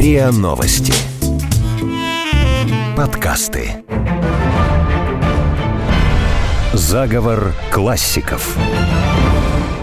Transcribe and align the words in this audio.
РИА 0.00 0.30
Новости. 0.30 0.94
Подкасты. 2.96 3.84
Заговор 6.72 7.52
классиков. 7.70 8.56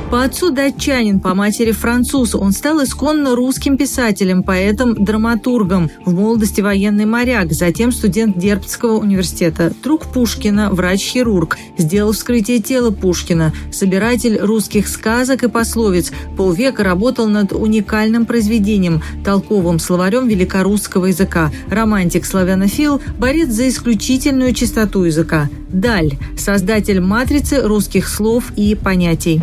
По 0.09 0.23
отцу 0.23 0.51
датчанин, 0.51 1.19
по 1.19 1.35
матери 1.35 1.73
француз. 1.73 2.33
Он 2.33 2.53
стал 2.53 2.81
исконно 2.81 3.35
русским 3.35 3.77
писателем, 3.77 4.41
поэтом, 4.41 4.95
драматургом. 5.03 5.91
В 6.05 6.13
молодости 6.13 6.61
военный 6.61 7.05
моряк, 7.05 7.51
затем 7.51 7.91
студент 7.91 8.37
Дербцкого 8.37 8.99
университета. 8.99 9.73
Друг 9.83 10.05
Пушкина, 10.05 10.69
врач-хирург. 10.71 11.57
Сделал 11.77 12.13
вскрытие 12.13 12.59
тела 12.59 12.91
Пушкина. 12.91 13.51
Собиратель 13.69 14.37
русских 14.39 14.87
сказок 14.87 15.43
и 15.43 15.49
пословиц. 15.49 16.13
Полвека 16.37 16.85
работал 16.85 17.27
над 17.27 17.51
уникальным 17.51 18.25
произведением, 18.25 19.01
толковым 19.25 19.77
словарем 19.77 20.29
великорусского 20.29 21.07
языка. 21.07 21.51
Романтик-славянофил, 21.69 23.01
борец 23.19 23.49
за 23.49 23.67
исключительную 23.67 24.53
чистоту 24.53 25.03
языка. 25.03 25.49
Даль. 25.67 26.13
Создатель 26.37 27.01
матрицы 27.01 27.61
русских 27.61 28.07
слов 28.07 28.53
и 28.55 28.73
понятий. 28.73 29.41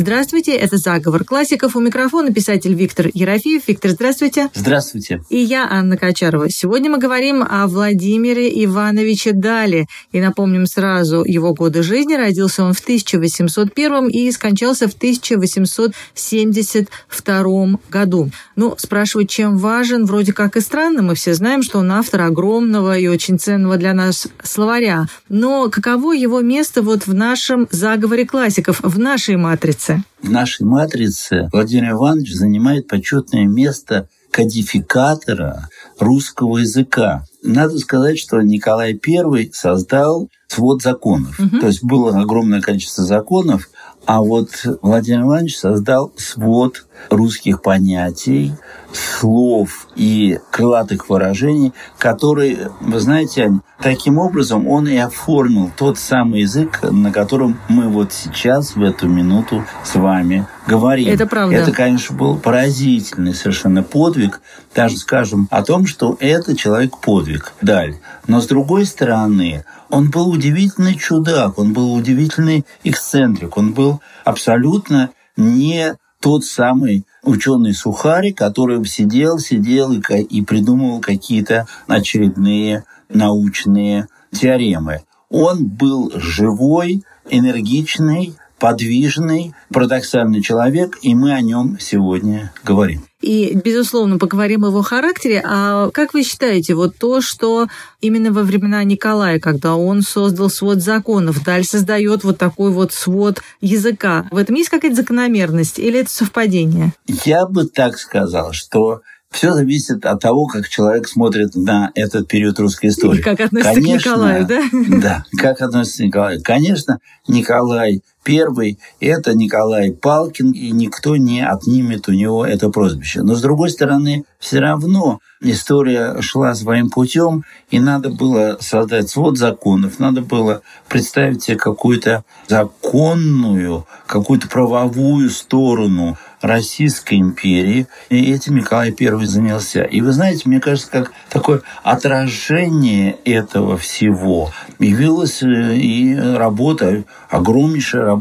Здравствуйте, 0.00 0.52
это 0.52 0.76
«Заговор 0.76 1.24
классиков». 1.24 1.74
У 1.74 1.80
микрофона 1.80 2.32
писатель 2.32 2.72
Виктор 2.72 3.08
Ерофеев. 3.12 3.66
Виктор, 3.66 3.90
здравствуйте. 3.90 4.48
Здравствуйте. 4.54 5.24
И 5.28 5.38
я, 5.38 5.66
Анна 5.68 5.96
Качарова. 5.96 6.48
Сегодня 6.50 6.88
мы 6.88 6.98
говорим 6.98 7.42
о 7.42 7.66
Владимире 7.66 8.48
Ивановиче 8.64 9.32
Дале. 9.32 9.88
И 10.12 10.20
напомним 10.20 10.66
сразу 10.66 11.24
его 11.24 11.52
годы 11.52 11.82
жизни. 11.82 12.14
Родился 12.14 12.62
он 12.62 12.74
в 12.74 12.78
1801 12.78 14.06
и 14.06 14.30
скончался 14.30 14.86
в 14.86 14.94
1872 14.94 17.80
году. 17.90 18.30
Ну, 18.54 18.76
спрашивать, 18.78 19.30
чем 19.30 19.58
важен, 19.58 20.04
вроде 20.04 20.32
как 20.32 20.56
и 20.56 20.60
странно. 20.60 21.02
Мы 21.02 21.16
все 21.16 21.34
знаем, 21.34 21.64
что 21.64 21.80
он 21.80 21.90
автор 21.90 22.20
огромного 22.20 22.96
и 22.96 23.08
очень 23.08 23.40
ценного 23.40 23.76
для 23.76 23.94
нас 23.94 24.28
словаря. 24.44 25.08
Но 25.28 25.68
каково 25.70 26.12
его 26.12 26.40
место 26.40 26.82
вот 26.82 27.08
в 27.08 27.14
нашем 27.14 27.66
заговоре 27.72 28.24
классиков, 28.24 28.78
в 28.80 28.96
нашей 28.96 29.34
матрице? 29.34 29.87
Матрице? 29.88 30.04
В 30.22 30.30
нашей 30.30 30.66
матрице 30.66 31.48
Владимир 31.52 31.92
Иванович 31.92 32.34
занимает 32.34 32.88
почетное 32.88 33.46
место 33.46 34.08
кодификатора 34.30 35.68
русского 35.98 36.58
языка. 36.58 37.24
Надо 37.42 37.78
сказать, 37.78 38.18
что 38.18 38.40
Николай 38.42 38.98
I 39.06 39.50
создал 39.52 40.28
свод 40.48 40.82
законов. 40.82 41.38
Угу. 41.40 41.60
То 41.60 41.66
есть 41.66 41.82
было 41.82 42.18
огромное 42.20 42.60
количество 42.60 43.04
законов, 43.04 43.70
а 44.06 44.20
вот 44.20 44.50
Владимир 44.82 45.22
Иванович 45.22 45.58
создал 45.58 46.12
свод 46.16 46.86
русских 47.10 47.62
понятий, 47.62 48.54
слов 48.92 49.86
и 49.96 50.38
крылатых 50.50 51.08
выражений, 51.08 51.72
которые, 51.98 52.70
вы 52.80 53.00
знаете, 53.00 53.60
таким 53.80 54.18
образом 54.18 54.66
он 54.66 54.88
и 54.88 54.96
оформил 54.96 55.70
тот 55.76 55.98
самый 55.98 56.42
язык, 56.42 56.80
на 56.82 57.12
котором 57.12 57.58
мы 57.68 57.88
вот 57.88 58.12
сейчас, 58.12 58.76
в 58.76 58.82
эту 58.82 59.08
минуту 59.08 59.64
с 59.84 59.94
вами 59.94 60.46
говорим. 60.66 61.08
Это 61.12 61.26
правда. 61.26 61.56
Это, 61.56 61.72
конечно, 61.72 62.16
был 62.16 62.38
поразительный 62.38 63.34
совершенно 63.34 63.82
подвиг, 63.82 64.40
даже 64.74 64.96
скажем 64.96 65.48
о 65.50 65.62
том, 65.62 65.86
что 65.86 66.16
это 66.20 66.56
человек-подвиг, 66.56 67.52
Даль. 67.60 67.96
Но 68.26 68.40
с 68.40 68.46
другой 68.46 68.84
стороны, 68.86 69.64
он 69.90 70.10
был 70.10 70.28
удивительный 70.30 70.94
чудак, 70.94 71.58
он 71.58 71.72
был 71.72 71.94
удивительный 71.94 72.64
эксцентрик, 72.84 73.56
он 73.56 73.72
был 73.72 74.00
абсолютно 74.24 75.10
не 75.36 75.96
тот 76.20 76.44
самый 76.44 77.06
ученый 77.22 77.74
Сухари, 77.74 78.32
который 78.32 78.84
сидел, 78.84 79.38
сидел 79.38 79.92
и, 79.92 80.00
и 80.22 80.42
придумывал 80.42 81.00
какие-то 81.00 81.66
очередные 81.86 82.84
научные 83.08 84.08
теоремы. 84.32 85.02
Он 85.30 85.66
был 85.66 86.10
живой, 86.14 87.02
энергичный, 87.30 88.34
подвижный, 88.58 89.54
парадоксальный 89.72 90.42
человек, 90.42 90.98
и 91.02 91.14
мы 91.14 91.32
о 91.32 91.40
нем 91.40 91.78
сегодня 91.80 92.52
говорим. 92.64 93.04
И, 93.20 93.58
безусловно, 93.64 94.16
поговорим 94.18 94.64
о 94.64 94.68
его 94.68 94.82
характере. 94.82 95.42
А 95.44 95.90
как 95.90 96.14
вы 96.14 96.22
считаете, 96.22 96.74
вот 96.74 96.96
то, 96.98 97.20
что 97.20 97.66
именно 98.00 98.32
во 98.32 98.42
времена 98.42 98.84
Николая, 98.84 99.40
когда 99.40 99.74
он 99.74 100.02
создал 100.02 100.50
свод 100.50 100.78
законов, 100.78 101.42
Даль 101.42 101.64
создает 101.64 102.22
вот 102.22 102.38
такой 102.38 102.70
вот 102.70 102.92
свод 102.92 103.42
языка, 103.60 104.26
в 104.30 104.36
этом 104.36 104.54
есть 104.54 104.70
какая-то 104.70 104.96
закономерность 104.96 105.80
или 105.80 106.00
это 106.00 106.10
совпадение? 106.10 106.92
Я 107.24 107.46
бы 107.46 107.64
так 107.64 107.98
сказал, 107.98 108.52
что 108.52 109.00
все 109.30 109.52
зависит 109.52 110.06
от 110.06 110.20
того, 110.20 110.46
как 110.46 110.68
человек 110.68 111.06
смотрит 111.08 111.54
на 111.54 111.90
этот 111.94 112.28
период 112.28 112.58
русской 112.58 112.86
истории. 112.86 113.18
И 113.18 113.22
как 113.22 113.40
относится 113.40 113.74
Конечно, 113.74 113.98
к 113.98 114.04
Николаю, 114.04 114.46
да? 114.46 114.62
Да, 114.88 115.24
как 115.36 115.60
относится 115.60 116.02
к 116.02 116.06
Николаю. 116.06 116.42
Конечно, 116.42 116.98
Николай 117.26 118.02
Первый– 118.28 118.78
это 119.00 119.32
Николай 119.32 119.90
Палкин, 119.90 120.50
и 120.50 120.70
никто 120.70 121.16
не 121.16 121.40
отнимет 121.40 122.08
у 122.08 122.12
него 122.12 122.44
это 122.44 122.68
прозвище. 122.68 123.22
Но, 123.22 123.34
с 123.34 123.40
другой 123.40 123.70
стороны, 123.70 124.24
все 124.38 124.58
равно 124.58 125.20
история 125.40 126.20
шла 126.20 126.54
своим 126.54 126.90
путем, 126.90 127.44
и 127.70 127.80
надо 127.80 128.10
было 128.10 128.58
создать 128.60 129.08
свод 129.08 129.38
законов, 129.38 129.98
надо 129.98 130.20
было 130.20 130.60
представить 130.88 131.42
себе 131.42 131.56
какую-то 131.56 132.24
законную, 132.48 133.86
какую-то 134.06 134.48
правовую 134.48 135.30
сторону 135.30 136.18
Российской 136.40 137.18
империи, 137.18 137.88
и 138.10 138.32
этим 138.32 138.56
Николай 138.56 138.94
I 138.98 139.26
занялся. 139.26 139.82
И 139.82 140.00
вы 140.00 140.12
знаете, 140.12 140.42
мне 140.44 140.60
кажется, 140.60 140.90
как 140.90 141.12
такое 141.30 141.62
отражение 141.82 143.16
этого 143.24 143.76
всего 143.76 144.52
явилась 144.78 145.42
э, 145.42 145.76
и 145.76 146.16
работа, 146.16 147.02
огромнейшая 147.28 148.02
работа 148.02 148.17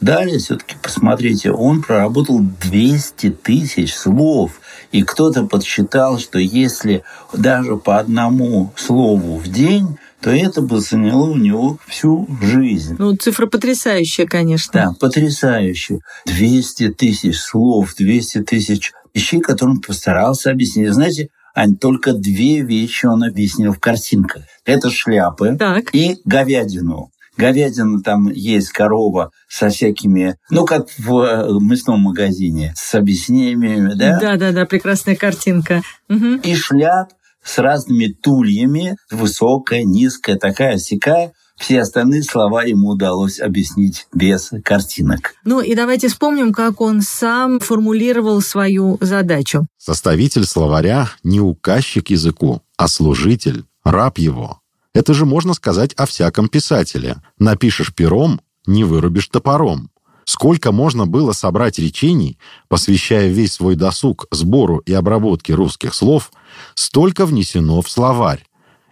Далее 0.00 0.38
все-таки 0.38 0.76
посмотрите, 0.80 1.50
он 1.50 1.82
проработал 1.82 2.40
200 2.40 3.30
тысяч 3.30 3.94
слов. 3.94 4.60
И 4.92 5.02
кто-то 5.02 5.44
подсчитал, 5.44 6.18
что 6.18 6.38
если 6.38 7.02
даже 7.32 7.76
по 7.76 7.98
одному 7.98 8.72
слову 8.76 9.38
в 9.38 9.48
день, 9.48 9.98
то 10.20 10.30
это 10.30 10.62
бы 10.62 10.80
заняло 10.80 11.30
у 11.30 11.36
него 11.36 11.78
всю 11.86 12.28
жизнь. 12.40 12.96
Ну, 12.98 13.16
цифра 13.16 13.46
потрясающая, 13.46 14.26
конечно. 14.26 14.72
Да, 14.72 14.92
потрясающая. 14.98 16.00
200 16.26 16.90
тысяч 16.90 17.38
слов, 17.38 17.94
200 17.96 18.42
тысяч 18.42 18.92
вещей, 19.14 19.40
которые 19.40 19.76
он 19.76 19.80
постарался 19.80 20.50
объяснить. 20.50 20.92
Знаете, 20.92 21.28
Ань, 21.54 21.76
только 21.76 22.12
две 22.12 22.60
вещи 22.60 23.06
он 23.06 23.24
объяснил 23.24 23.72
в 23.72 23.80
картинках. 23.80 24.44
Это 24.64 24.90
шляпы 24.90 25.56
так. 25.58 25.92
и 25.92 26.16
говядину 26.24 27.10
говядина 27.38 28.02
там 28.02 28.28
есть, 28.30 28.70
корова 28.70 29.30
со 29.48 29.70
всякими, 29.70 30.36
ну, 30.50 30.66
как 30.66 30.88
в 30.98 31.20
э, 31.20 31.48
мясном 31.60 32.00
магазине, 32.00 32.74
с 32.76 32.94
объяснениями, 32.94 33.94
да? 33.94 34.18
Да-да-да, 34.20 34.66
прекрасная 34.66 35.16
картинка. 35.16 35.82
Угу. 36.10 36.40
И 36.42 36.54
шляп 36.54 37.10
с 37.42 37.58
разными 37.58 38.08
тульями, 38.08 38.96
высокая, 39.10 39.84
низкая, 39.84 40.36
такая 40.36 40.76
сякая. 40.78 41.32
Все 41.56 41.80
остальные 41.80 42.22
слова 42.22 42.62
ему 42.62 42.90
удалось 42.90 43.40
объяснить 43.40 44.06
без 44.14 44.52
картинок. 44.64 45.34
Ну 45.44 45.60
и 45.60 45.74
давайте 45.74 46.06
вспомним, 46.06 46.52
как 46.52 46.80
он 46.80 47.02
сам 47.02 47.58
формулировал 47.58 48.40
свою 48.42 48.96
задачу. 49.00 49.66
Составитель 49.76 50.44
словаря 50.44 51.08
не 51.24 51.40
указчик 51.40 52.10
языку, 52.10 52.62
а 52.76 52.86
служитель, 52.86 53.64
раб 53.82 54.18
его. 54.18 54.60
Это 54.98 55.14
же 55.14 55.26
можно 55.26 55.54
сказать 55.54 55.94
о 55.94 56.06
всяком 56.06 56.48
писателе. 56.48 57.22
Напишешь 57.38 57.94
пером, 57.94 58.40
не 58.66 58.82
вырубишь 58.82 59.28
топором. 59.28 59.92
Сколько 60.24 60.72
можно 60.72 61.06
было 61.06 61.30
собрать 61.30 61.78
речений, 61.78 62.36
посвящая 62.66 63.28
весь 63.28 63.52
свой 63.52 63.76
досуг 63.76 64.26
сбору 64.32 64.78
и 64.78 64.92
обработке 64.92 65.54
русских 65.54 65.94
слов, 65.94 66.32
столько 66.74 67.26
внесено 67.26 67.80
в 67.80 67.88
словарь. 67.88 68.44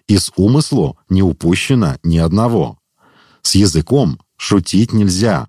Из 0.06 0.30
умыслу 0.36 0.96
не 1.08 1.24
упущено 1.24 1.96
ни 2.04 2.18
одного. 2.18 2.78
С 3.42 3.56
языком 3.56 4.20
шутить 4.36 4.92
нельзя. 4.92 5.48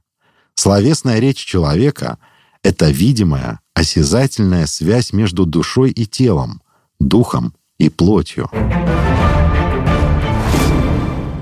Словесная 0.56 1.20
речь 1.20 1.46
человека— 1.46 2.18
это 2.64 2.90
видимая, 2.90 3.60
осязательная 3.76 4.66
связь 4.66 5.14
между 5.14 5.46
душой 5.46 5.92
и 5.92 6.08
телом, 6.08 6.64
духом 7.00 7.54
и 7.78 7.90
плотью. 7.90 8.50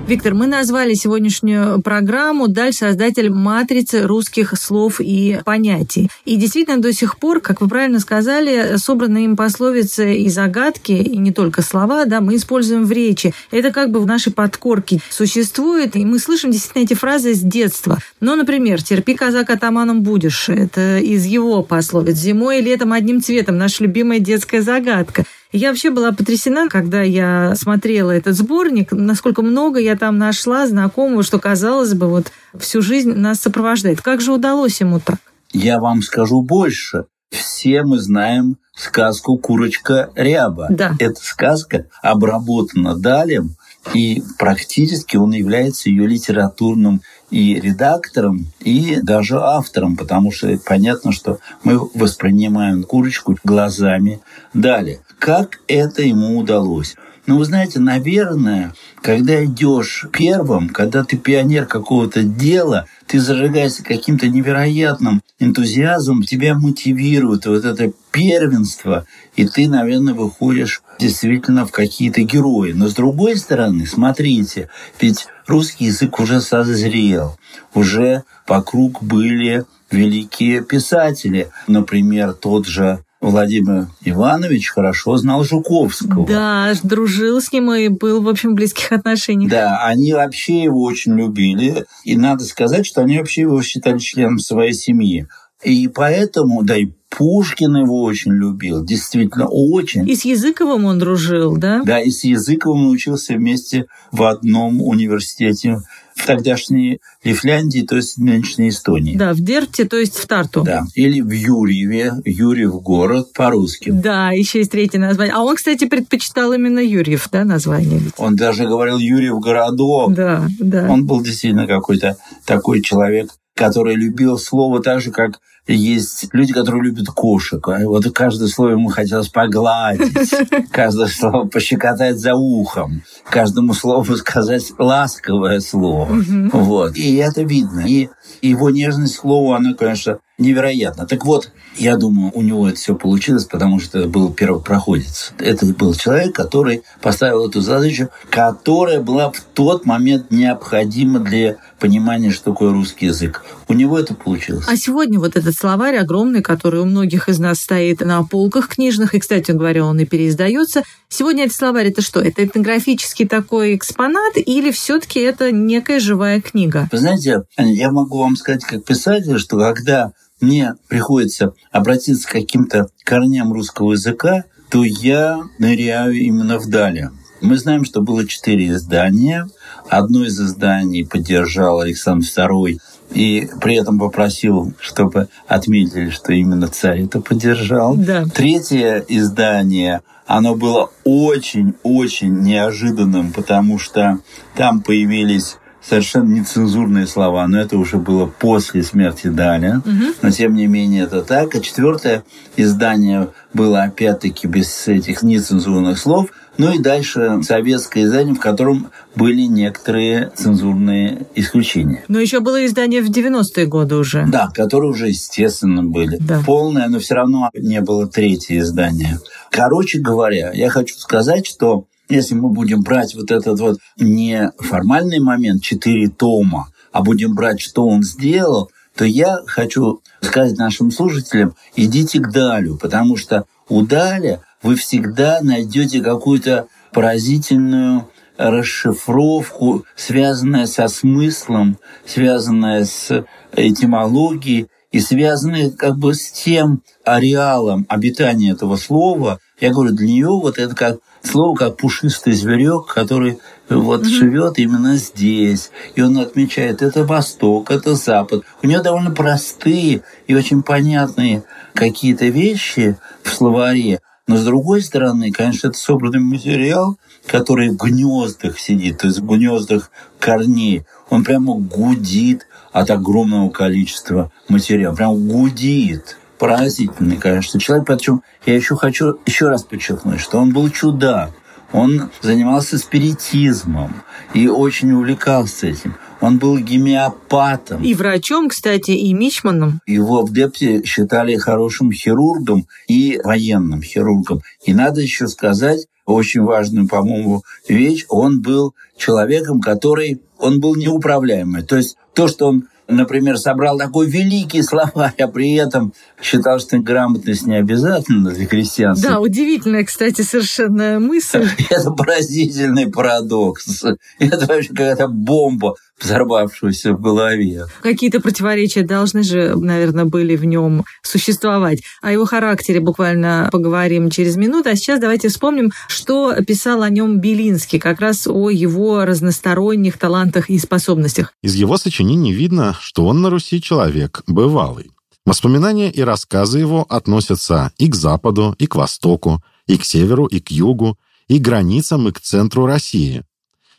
Виктор, 0.06 0.34
мы 0.34 0.46
назвали 0.46 0.94
сегодняшнюю 0.94 1.82
программу 1.82 2.46
«Даль 2.46 2.72
создатель 2.72 3.28
матрицы 3.28 4.02
русских 4.02 4.54
слов 4.56 5.00
и 5.00 5.40
понятий». 5.44 6.08
И 6.24 6.36
действительно, 6.36 6.80
до 6.80 6.92
сих 6.92 7.18
пор, 7.18 7.40
как 7.40 7.60
вы 7.60 7.66
правильно 7.66 7.98
сказали, 7.98 8.76
собранные 8.76 9.24
им 9.24 9.34
пословицы 9.34 10.14
и 10.14 10.28
загадки, 10.28 10.92
и 10.92 11.18
не 11.18 11.32
только 11.32 11.60
слова, 11.60 12.04
да, 12.04 12.20
мы 12.20 12.36
используем 12.36 12.84
в 12.84 12.92
речи. 12.92 13.34
Это 13.50 13.72
как 13.72 13.90
бы 13.90 13.98
в 13.98 14.06
нашей 14.06 14.32
подкорке 14.32 15.00
существует, 15.10 15.96
и 15.96 16.04
мы 16.04 16.20
слышим 16.20 16.52
действительно 16.52 16.84
эти 16.84 16.94
фразы 16.94 17.34
с 17.34 17.40
детства. 17.40 17.98
Ну, 18.20 18.36
например, 18.36 18.80
«терпи, 18.84 19.14
казак, 19.14 19.50
атаманом 19.50 20.02
будешь». 20.02 20.48
Это 20.48 20.98
из 20.98 21.24
его 21.24 21.64
пословиц. 21.64 22.14
«Зимой 22.16 22.60
и 22.60 22.62
летом 22.62 22.92
одним 22.92 23.20
цветом»– 23.20 23.58
наша 23.58 23.82
любимая 23.82 24.20
детская 24.20 24.62
загадка. 24.62 25.24
Я 25.56 25.70
вообще 25.70 25.90
была 25.90 26.12
потрясена, 26.12 26.68
когда 26.68 27.00
я 27.00 27.54
смотрела 27.54 28.10
этот 28.10 28.36
сборник, 28.36 28.92
насколько 28.92 29.40
много 29.40 29.80
я 29.80 29.96
там 29.96 30.18
нашла 30.18 30.66
знакомого, 30.66 31.22
что, 31.22 31.38
казалось 31.38 31.94
бы, 31.94 32.08
вот 32.08 32.30
всю 32.58 32.82
жизнь 32.82 33.14
нас 33.14 33.40
сопровождает. 33.40 34.02
Как 34.02 34.20
же 34.20 34.32
удалось 34.32 34.78
ему 34.82 35.00
так? 35.00 35.16
Я 35.52 35.80
вам 35.80 36.02
скажу 36.02 36.42
больше. 36.42 37.06
Все 37.30 37.84
мы 37.84 37.98
знаем 37.98 38.58
сказку 38.76 39.38
«Курочка 39.38 40.10
ряба». 40.14 40.66
Да. 40.68 40.92
Эта 40.98 41.18
сказка 41.22 41.86
обработана 42.02 42.94
Далем, 42.94 43.56
и 43.94 44.22
практически 44.38 45.16
он 45.16 45.32
является 45.32 45.88
ее 45.88 46.06
литературным 46.06 47.02
и 47.30 47.58
редактором, 47.60 48.46
и 48.60 48.98
даже 49.02 49.40
автором, 49.40 49.96
потому 49.96 50.30
что 50.30 50.58
понятно, 50.64 51.12
что 51.12 51.38
мы 51.64 51.78
воспринимаем 51.94 52.84
курочку 52.84 53.36
глазами 53.42 54.20
Даля. 54.54 54.98
Как 55.18 55.60
это 55.66 56.02
ему 56.02 56.38
удалось? 56.38 56.94
Ну, 57.26 57.38
вы 57.38 57.44
знаете, 57.44 57.80
наверное, 57.80 58.72
когда 59.02 59.44
идешь 59.44 60.06
первым, 60.12 60.68
когда 60.68 61.02
ты 61.02 61.16
пионер 61.16 61.66
какого-то 61.66 62.22
дела, 62.22 62.86
ты 63.08 63.18
зажигаешься 63.18 63.82
каким-то 63.82 64.28
невероятным 64.28 65.22
энтузиазмом, 65.40 66.22
тебя 66.22 66.54
мотивирует 66.54 67.46
вот 67.46 67.64
это 67.64 67.92
первенство, 68.12 69.06
и 69.34 69.46
ты, 69.46 69.68
наверное, 69.68 70.14
выходишь 70.14 70.82
действительно 71.00 71.66
в 71.66 71.72
какие-то 71.72 72.22
герои. 72.22 72.70
Но 72.72 72.88
с 72.88 72.94
другой 72.94 73.36
стороны, 73.36 73.86
смотрите, 73.86 74.70
ведь 75.00 75.26
русский 75.48 75.86
язык 75.86 76.20
уже 76.20 76.40
созрел, 76.40 77.36
уже 77.74 78.22
вокруг 78.46 79.02
были 79.02 79.64
великие 79.90 80.62
писатели. 80.62 81.48
Например, 81.66 82.32
тот 82.34 82.66
же 82.66 83.00
Владимир 83.20 83.88
Иванович 84.04 84.70
хорошо 84.70 85.16
знал 85.16 85.42
Жуковского. 85.42 86.26
Да, 86.26 86.72
дружил 86.82 87.40
с 87.40 87.50
ним 87.50 87.72
и 87.72 87.88
был, 87.88 88.22
в 88.22 88.28
общем, 88.28 88.52
в 88.52 88.54
близких 88.54 88.92
отношениях. 88.92 89.50
Да, 89.50 89.84
они 89.84 90.12
вообще 90.12 90.62
его 90.62 90.82
очень 90.82 91.16
любили. 91.16 91.86
И 92.04 92.16
надо 92.16 92.44
сказать, 92.44 92.86
что 92.86 93.00
они 93.00 93.18
вообще 93.18 93.42
его 93.42 93.60
считали 93.62 93.98
членом 93.98 94.38
своей 94.38 94.74
семьи. 94.74 95.26
И 95.62 95.88
поэтому, 95.88 96.62
да 96.62 96.76
и 96.76 96.90
Пушкин 97.08 97.76
его 97.76 98.02
очень 98.02 98.32
любил, 98.32 98.84
действительно, 98.84 99.46
очень. 99.48 100.06
И 100.08 100.14
с 100.14 100.26
Языковым 100.26 100.84
он 100.84 100.98
дружил, 100.98 101.56
да? 101.56 101.82
Да, 101.82 101.98
и 101.98 102.10
с 102.10 102.24
Языковым 102.24 102.88
учился 102.88 103.34
вместе 103.34 103.86
в 104.12 104.22
одном 104.24 104.82
университете 104.82 105.78
тогдашней 106.24 107.00
Лифляндии, 107.24 107.80
то 107.82 107.96
есть 107.96 108.16
в 108.16 108.22
нынешней 108.22 108.70
Эстонии. 108.70 109.16
Да, 109.16 109.32
в 109.32 109.40
Дерте, 109.40 109.84
то 109.84 109.96
есть 109.96 110.16
в 110.16 110.26
Тарту. 110.26 110.62
Да, 110.62 110.84
или 110.94 111.20
в 111.20 111.30
Юрьеве, 111.30 112.12
Юрьев 112.24 112.80
город 112.82 113.32
по-русски. 113.32 113.90
Да, 113.90 114.30
еще 114.30 114.58
есть 114.58 114.70
третье 114.70 114.98
название. 114.98 115.34
А 115.34 115.42
он, 115.42 115.56
кстати, 115.56 115.86
предпочитал 115.86 116.52
именно 116.52 116.80
Юрьев, 116.80 117.28
да, 117.30 117.44
название? 117.44 118.00
Он 118.16 118.36
даже 118.36 118.66
говорил 118.66 118.98
Юрьев 118.98 119.40
городок. 119.40 120.14
Да, 120.14 120.46
да. 120.58 120.88
Он 120.90 121.06
был 121.06 121.22
действительно 121.22 121.66
какой-то 121.66 122.16
такой 122.44 122.80
человек, 122.80 123.30
который 123.54 123.96
любил 123.96 124.38
слово 124.38 124.82
так 124.82 125.00
же, 125.00 125.10
как 125.10 125.40
есть 125.74 126.28
люди, 126.32 126.52
которые 126.52 126.82
любят 126.84 127.08
кошек. 127.08 127.66
А 127.68 127.80
вот 127.86 128.04
каждое 128.12 128.48
слово 128.48 128.70
ему 128.70 128.88
хотелось 128.88 129.28
погладить, 129.28 130.34
каждое 130.70 131.08
слово 131.08 131.46
пощекотать 131.46 132.18
за 132.18 132.34
ухом, 132.34 133.02
каждому 133.28 133.74
слову 133.74 134.16
сказать 134.16 134.72
ласковое 134.78 135.60
слово. 135.60 136.08
Вот. 136.52 136.96
И 136.96 137.16
это 137.16 137.42
видно. 137.42 137.84
И 137.86 138.08
его 138.42 138.70
нежность 138.70 139.16
к 139.16 139.20
слову, 139.20 139.52
она, 139.54 139.74
конечно, 139.74 140.18
невероятно. 140.38 141.06
Так 141.06 141.24
вот, 141.24 141.50
я 141.76 141.96
думаю, 141.96 142.30
у 142.34 142.42
него 142.42 142.68
это 142.68 142.76
все 142.76 142.94
получилось, 142.94 143.44
потому 143.44 143.80
что 143.80 144.00
это 144.00 144.08
был 144.08 144.32
первопроходец. 144.32 145.32
Это 145.38 145.66
был 145.66 145.94
человек, 145.94 146.34
который 146.34 146.82
поставил 147.00 147.48
эту 147.48 147.60
задачу, 147.60 148.08
которая 148.30 149.00
была 149.00 149.30
в 149.30 149.40
тот 149.40 149.86
момент 149.86 150.30
необходима 150.30 151.20
для 151.20 151.56
понимания, 151.78 152.30
что 152.30 152.52
такое 152.52 152.72
русский 152.72 153.06
язык. 153.06 153.44
У 153.68 153.74
него 153.74 153.98
это 153.98 154.14
получилось. 154.14 154.66
А 154.68 154.76
сегодня 154.76 155.18
вот 155.18 155.36
этот 155.36 155.54
словарь 155.56 155.96
огромный, 155.96 156.42
который 156.42 156.80
у 156.80 156.84
многих 156.84 157.28
из 157.28 157.38
нас 157.38 157.60
стоит 157.60 158.00
на 158.00 158.22
полках 158.22 158.68
книжных, 158.68 159.14
и, 159.14 159.18
кстати 159.18 159.50
говоря, 159.50 159.84
он 159.84 159.98
и 159.98 160.04
переиздается. 160.04 160.82
Сегодня 161.08 161.44
этот 161.44 161.56
словарь 161.56 161.88
это 161.88 162.02
что? 162.02 162.20
Это 162.20 162.44
этнографический 162.44 163.26
такой 163.26 163.74
экспонат 163.76 164.34
или 164.36 164.70
все-таки 164.70 165.20
это 165.20 165.52
некая 165.52 166.00
живая 166.00 166.40
книга? 166.40 166.88
Вы 166.92 166.98
знаете, 166.98 167.42
я 167.56 167.90
могу 167.90 168.18
вам 168.18 168.36
сказать 168.36 168.64
как 168.64 168.84
писатель, 168.84 169.38
что 169.38 169.58
когда 169.58 170.12
мне 170.40 170.74
приходится 170.88 171.54
обратиться 171.72 172.28
к 172.28 172.32
каким-то 172.32 172.88
корням 173.04 173.52
русского 173.52 173.92
языка, 173.92 174.44
то 174.70 174.84
я 174.84 175.42
ныряю 175.58 176.14
именно 176.14 176.58
вдали. 176.58 177.08
Мы 177.40 177.58
знаем, 177.58 177.84
что 177.84 178.00
было 178.00 178.26
четыре 178.26 178.68
издания. 178.68 179.46
Одно 179.88 180.24
из 180.24 180.40
изданий 180.40 181.06
поддержал 181.06 181.80
Александр 181.80 182.26
II 182.26 182.78
и 183.10 183.48
при 183.60 183.76
этом 183.76 183.98
попросил, 183.98 184.72
чтобы 184.80 185.28
отметили, 185.46 186.10
что 186.10 186.32
именно 186.32 186.68
царь 186.68 187.04
это 187.04 187.20
поддержал. 187.20 187.96
Да. 187.96 188.24
Третье 188.24 189.04
издание, 189.08 190.02
оно 190.26 190.54
было 190.56 190.90
очень-очень 191.04 192.40
неожиданным, 192.40 193.32
потому 193.32 193.78
что 193.78 194.18
там 194.54 194.80
появились 194.80 195.56
совершенно 195.88 196.34
нецензурные 196.34 197.06
слова, 197.06 197.46
но 197.46 197.60
это 197.60 197.78
уже 197.78 197.98
было 197.98 198.26
после 198.26 198.82
смерти 198.82 199.28
Даля. 199.28 199.82
Угу. 199.84 200.04
Но 200.22 200.30
тем 200.30 200.54
не 200.54 200.66
менее 200.66 201.04
это 201.04 201.22
так. 201.22 201.54
А 201.54 201.60
четвертое 201.60 202.24
издание 202.56 203.28
было 203.52 203.84
опять-таки 203.84 204.48
без 204.48 204.88
этих 204.88 205.22
нецензурных 205.22 205.98
слов. 205.98 206.30
Ну 206.58 206.74
и 206.74 206.78
дальше 206.78 207.40
советское 207.42 208.04
издание, 208.04 208.34
в 208.34 208.40
котором 208.40 208.90
были 209.14 209.42
некоторые 209.42 210.30
цензурные 210.34 211.26
исключения. 211.34 212.04
Но 212.08 212.18
еще 212.18 212.40
было 212.40 212.64
издание 212.64 213.02
в 213.02 213.10
90-е 213.10 213.66
годы 213.66 213.96
уже. 213.96 214.26
Да, 214.26 214.48
которые 214.54 214.90
уже, 214.90 215.08
естественно, 215.08 215.82
были. 215.82 216.16
Да. 216.20 216.42
Полное, 216.44 216.88
но 216.88 216.98
все 216.98 217.14
равно 217.14 217.50
не 217.54 217.80
было 217.80 218.06
третье 218.06 218.58
издание. 218.58 219.18
Короче 219.50 219.98
говоря, 219.98 220.52
я 220.52 220.70
хочу 220.70 220.96
сказать, 220.96 221.46
что 221.46 221.84
если 222.08 222.34
мы 222.34 222.50
будем 222.50 222.82
брать 222.82 223.14
вот 223.14 223.30
этот 223.30 223.60
вот 223.60 223.78
не 223.98 224.50
формальный 224.58 225.18
момент, 225.18 225.62
четыре 225.62 226.08
тома, 226.08 226.68
а 226.92 227.02
будем 227.02 227.34
брать, 227.34 227.60
что 227.60 227.86
он 227.86 228.02
сделал, 228.02 228.70
то 228.96 229.04
я 229.04 229.38
хочу 229.46 230.00
сказать 230.20 230.56
нашим 230.56 230.90
слушателям, 230.90 231.54
идите 231.74 232.20
к 232.20 232.30
Далю, 232.30 232.78
потому 232.78 233.16
что 233.16 233.44
у 233.68 233.82
Даля 233.82 234.40
вы 234.62 234.76
всегда 234.76 235.40
найдете 235.42 236.00
какую-то 236.00 236.68
поразительную 236.92 238.08
расшифровку, 238.36 239.84
связанная 239.94 240.66
со 240.66 240.88
смыслом, 240.88 241.78
связанная 242.04 242.84
с 242.84 243.24
этимологией 243.52 244.68
и 244.92 245.00
связанная 245.00 245.70
как 245.70 245.98
бы 245.98 246.14
с 246.14 246.30
тем 246.30 246.82
ареалом 247.04 247.86
обитания 247.88 248.52
этого 248.52 248.76
слова. 248.76 249.40
Я 249.60 249.70
говорю, 249.70 249.94
для 249.94 250.06
нее 250.06 250.28
вот 250.28 250.58
это 250.58 250.74
как 250.74 250.98
слово 251.22 251.56
как 251.56 251.76
пушистый 251.76 252.34
зверек, 252.34 252.86
который 252.86 253.38
вот 253.68 254.02
mm-hmm. 254.02 254.04
живет 254.04 254.58
именно 254.58 254.96
здесь. 254.96 255.70
И 255.94 256.02
он 256.02 256.18
отмечает, 256.18 256.82
это 256.82 257.04
Восток, 257.04 257.70
это 257.70 257.94
Запад. 257.94 258.44
У 258.62 258.66
него 258.66 258.82
довольно 258.82 259.10
простые 259.10 260.02
и 260.26 260.34
очень 260.34 260.62
понятные 260.62 261.42
какие-то 261.74 262.26
вещи 262.26 262.96
в 263.22 263.30
словаре. 263.30 264.00
Но 264.26 264.36
с 264.36 264.44
другой 264.44 264.82
стороны, 264.82 265.30
конечно, 265.30 265.68
это 265.68 265.78
собранный 265.78 266.18
материал, 266.18 266.98
который 267.26 267.70
в 267.70 267.76
гнездах 267.76 268.58
сидит, 268.58 268.98
то 268.98 269.06
есть 269.06 269.20
в 269.20 269.26
гнездах 269.26 269.92
корней. 270.18 270.84
Он 271.10 271.22
прямо 271.22 271.54
гудит 271.54 272.48
от 272.72 272.90
огромного 272.90 273.50
количества 273.50 274.32
материала. 274.48 274.96
Прям 274.96 275.28
гудит 275.28 276.18
поразительный, 276.38 277.18
конечно, 277.18 277.60
человек. 277.60 277.86
Причем 277.86 278.22
я 278.44 278.56
еще 278.56 278.74
хочу 278.76 279.18
еще 279.26 279.48
раз 279.48 279.62
подчеркнуть, 279.62 280.20
что 280.20 280.38
он 280.38 280.52
был 280.52 280.70
чудак. 280.70 281.30
Он 281.72 282.10
занимался 282.20 282.78
спиритизмом 282.78 284.02
и 284.34 284.48
очень 284.48 284.90
увлекался 284.92 285.68
этим. 285.68 285.94
Он 286.26 286.38
был 286.38 286.58
гемеопатом. 286.58 287.84
И 287.84 287.94
врачом, 287.94 288.48
кстати, 288.48 288.90
и 288.90 289.14
мичманом. 289.14 289.80
Его 289.86 290.22
в 290.22 290.32
Депте 290.32 290.82
считали 290.82 291.36
хорошим 291.36 291.92
хирургом 291.92 292.66
и 292.88 293.20
военным 293.22 293.80
хирургом. 293.80 294.42
И 294.64 294.74
надо 294.74 295.00
еще 295.00 295.28
сказать, 295.28 295.86
очень 296.04 296.42
важную, 296.42 296.88
по-моему, 296.88 297.44
вещь. 297.68 298.06
Он 298.08 298.42
был 298.42 298.74
человеком, 298.96 299.60
который... 299.60 300.20
Он 300.38 300.58
был 300.58 300.74
неуправляемый. 300.74 301.62
То 301.62 301.76
есть 301.76 301.96
то, 302.12 302.26
что 302.26 302.48
он 302.48 302.64
например, 302.88 303.38
собрал 303.38 303.78
такой 303.78 304.08
великий 304.08 304.62
словарь, 304.62 305.14
а 305.18 305.28
при 305.28 305.54
этом 305.54 305.92
считал, 306.22 306.60
что 306.60 306.78
грамотность 306.78 307.46
не 307.46 307.56
обязательна 307.56 308.30
для 308.30 308.46
крестьянства. 308.46 309.10
Да, 309.10 309.20
удивительная, 309.20 309.84
кстати, 309.84 310.22
совершенно 310.22 311.00
мысль. 311.00 311.48
Это 311.70 311.90
поразительный 311.90 312.88
парадокс. 312.88 313.84
Это 314.18 314.46
вообще 314.46 314.68
какая-то 314.68 315.08
бомба, 315.08 315.74
взорвавшуюся 316.00 316.92
в 316.92 317.00
голове. 317.00 317.64
Какие-то 317.82 318.20
противоречия 318.20 318.82
должны 318.82 319.22
же, 319.22 319.54
наверное, 319.56 320.04
были 320.04 320.36
в 320.36 320.44
нем 320.44 320.84
существовать. 321.02 321.82
О 322.02 322.12
его 322.12 322.26
характере 322.26 322.80
буквально 322.80 323.48
поговорим 323.50 324.10
через 324.10 324.36
минуту. 324.36 324.70
А 324.70 324.76
сейчас 324.76 325.00
давайте 325.00 325.28
вспомним, 325.28 325.72
что 325.88 326.34
писал 326.46 326.82
о 326.82 326.90
нем 326.90 327.20
Белинский, 327.20 327.78
как 327.78 328.00
раз 328.00 328.26
о 328.26 328.50
его 328.50 329.04
разносторонних 329.04 329.98
талантах 329.98 330.50
и 330.50 330.58
способностях. 330.58 331.32
Из 331.42 331.54
его 331.54 331.76
сочинений 331.78 332.32
видно, 332.32 332.76
что 332.80 333.06
он 333.06 333.22
на 333.22 333.30
Руси 333.30 333.62
человек 333.62 334.22
бывалый. 334.26 334.90
Воспоминания 335.24 335.90
и 335.90 336.02
рассказы 336.02 336.60
его 336.60 336.86
относятся 336.88 337.72
и 337.78 337.88
к 337.88 337.96
западу, 337.96 338.54
и 338.58 338.66
к 338.66 338.76
востоку, 338.76 339.42
и 339.66 339.76
к 339.76 339.84
северу, 339.84 340.26
и 340.26 340.38
к 340.38 340.52
югу, 340.52 340.98
и 341.26 341.38
к 341.38 341.42
границам, 341.42 342.06
и 342.06 342.12
к 342.12 342.20
центру 342.20 342.66
России. 342.66 343.24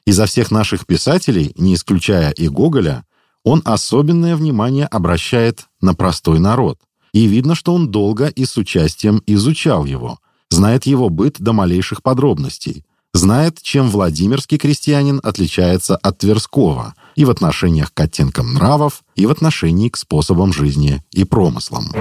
Изо 0.07 0.25
всех 0.25 0.49
наших 0.49 0.87
писателей, 0.87 1.51
не 1.57 1.75
исключая 1.75 2.31
и 2.31 2.47
Гоголя, 2.47 3.05
он 3.43 3.61
особенное 3.65 4.35
внимание 4.35 4.85
обращает 4.85 5.65
на 5.81 5.93
простой 5.93 6.39
народ. 6.39 6.79
И 7.13 7.27
видно, 7.27 7.53
что 7.53 7.73
он 7.75 7.91
долго 7.91 8.27
и 8.27 8.45
с 8.45 8.57
участием 8.57 9.21
изучал 9.27 9.85
его, 9.85 10.17
знает 10.49 10.87
его 10.87 11.09
быт 11.09 11.35
до 11.39 11.53
малейших 11.53 12.01
подробностей, 12.01 12.83
знает, 13.13 13.61
чем 13.61 13.89
Владимирский 13.89 14.57
крестьянин 14.57 15.19
отличается 15.23 15.95
от 15.95 16.17
Тверского– 16.17 16.95
и 17.17 17.25
в 17.25 17.31
отношениях 17.31 17.93
к 17.93 17.99
оттенкам 17.99 18.53
нравов, 18.53 19.03
и 19.15 19.25
в 19.25 19.31
отношении 19.31 19.89
к 19.89 19.97
способам 19.97 20.53
жизни 20.53 21.03
и 21.11 21.25
промыслам. 21.25 21.91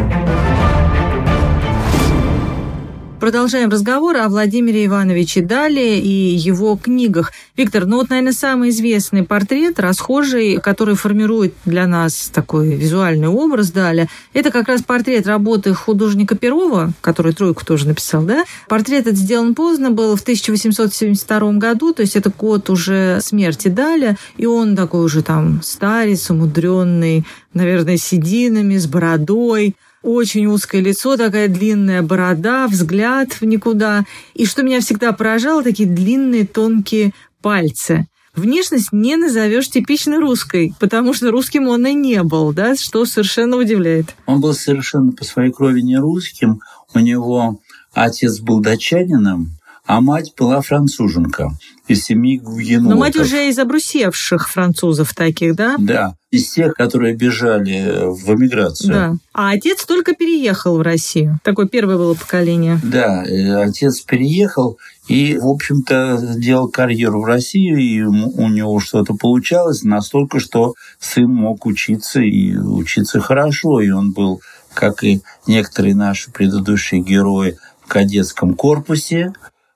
Продолжаем 3.18 3.70
разговор 3.70 4.18
о 4.18 4.28
Владимире 4.28 4.85
Ивановиче 4.85 5.40
Дале 5.40 5.99
и 5.99 6.37
его 6.37 6.76
книгах. 6.76 7.32
Виктор, 7.56 7.87
ну 7.87 7.96
вот, 7.96 8.11
наверное, 8.11 8.35
самый 8.35 8.68
известный 8.68 9.23
портрет, 9.23 9.80
расхожий, 9.80 10.58
который 10.58 10.96
формирует 10.96 11.54
для 11.64 11.87
нас 11.87 12.30
такой 12.32 12.75
визуальный 12.75 13.28
образ 13.28 13.70
Даля, 13.70 14.06
это 14.35 14.50
как 14.50 14.68
раз 14.68 14.82
портрет 14.82 15.26
работы 15.26 15.73
художника 15.73 16.37
Перова, 16.37 16.92
который 17.00 17.32
тройку 17.32 17.64
тоже 17.64 17.88
написал, 17.88 18.23
да? 18.23 18.44
Портрет 18.68 19.06
этот 19.06 19.16
сделан 19.16 19.54
поздно, 19.54 19.90
был 19.90 20.14
в 20.14 20.20
1872 20.20 21.52
году, 21.52 21.94
то 21.94 22.02
есть 22.02 22.16
это 22.16 22.30
год 22.30 22.68
уже 22.68 23.20
смерти 23.23 23.68
Даля, 23.68 24.18
и 24.37 24.44
он 24.44 24.76
такой 24.76 25.02
уже 25.02 25.23
там 25.23 25.62
старец, 25.62 26.28
умудренный, 26.30 27.25
наверное, 27.54 27.96
сединами, 27.96 28.76
с 28.76 28.87
бородой, 28.87 29.75
очень 30.06 30.46
узкое 30.46 30.80
лицо, 30.80 31.16
такая 31.16 31.48
длинная 31.48 32.00
борода, 32.00 32.68
взгляд 32.68 33.32
в 33.32 33.42
никуда. 33.44 34.04
И 34.34 34.46
что 34.46 34.62
меня 34.62 34.80
всегда 34.80 35.12
поражало, 35.12 35.64
такие 35.64 35.88
длинные 35.88 36.46
тонкие 36.46 37.12
пальцы. 37.42 38.06
Внешность 38.36 38.92
не 38.92 39.16
назовешь 39.16 39.68
типично 39.68 40.20
русской, 40.20 40.75
потому 40.78 41.12
что 41.12 41.30
русским 41.30 41.66
он 41.68 41.86
и 41.86 41.94
не 41.94 42.22
был, 42.22 42.52
да, 42.52 42.76
что 42.76 43.04
совершенно 43.04 43.56
удивляет. 43.56 44.14
Он 44.26 44.40
был 44.40 44.52
совершенно 44.52 45.10
по 45.10 45.25
своей 45.25 45.50
крови 45.50 45.80
не 45.80 45.98
русским. 45.98 46.60
У 46.94 46.98
него 47.00 47.60
отец 47.92 48.38
был 48.38 48.60
датчанином, 48.60 49.55
а 49.87 50.00
мать 50.00 50.35
была 50.37 50.61
француженка 50.61 51.52
из 51.87 52.05
семьи 52.05 52.38
гугенотов. 52.38 52.90
Но 52.90 52.97
мать 52.97 53.16
уже 53.16 53.49
из 53.49 53.59
обрусевших 53.59 54.49
французов 54.49 55.14
таких, 55.14 55.55
да? 55.55 55.76
Да, 55.78 56.16
из 56.33 56.50
тех, 56.50 56.75
которые 56.75 57.14
бежали 57.14 58.11
в 58.11 58.28
эмиграцию. 58.35 58.93
Да. 58.93 59.14
А 59.33 59.50
отец 59.50 59.85
только 59.85 60.14
переехал 60.14 60.78
в 60.78 60.83
Россию. 60.83 61.38
Такое 61.45 61.66
первое 61.66 61.97
было 61.97 62.14
поколение. 62.14 62.81
Да, 62.83 63.25
отец 63.62 64.00
переехал 64.00 64.78
и, 65.07 65.38
в 65.38 65.47
общем-то, 65.47 66.35
делал 66.37 66.69
карьеру 66.69 67.21
в 67.21 67.25
России, 67.25 67.99
и 67.99 68.02
у 68.02 68.49
него 68.49 68.81
что-то 68.81 69.14
получалось 69.14 69.85
настолько, 69.85 70.40
что 70.40 70.75
сын 70.99 71.31
мог 71.31 71.64
учиться 71.64 72.21
и 72.21 72.57
учиться 72.57 73.21
хорошо, 73.21 73.81
и 73.81 73.90
он 73.90 74.11
был, 74.11 74.40
как 74.75 75.05
и 75.05 75.23
некоторые 75.47 75.95
наши 75.95 76.33
предыдущие 76.33 77.00
герои, 77.00 77.57
в 77.83 77.88
кадетском 77.88 78.55
корпусе, 78.55 79.33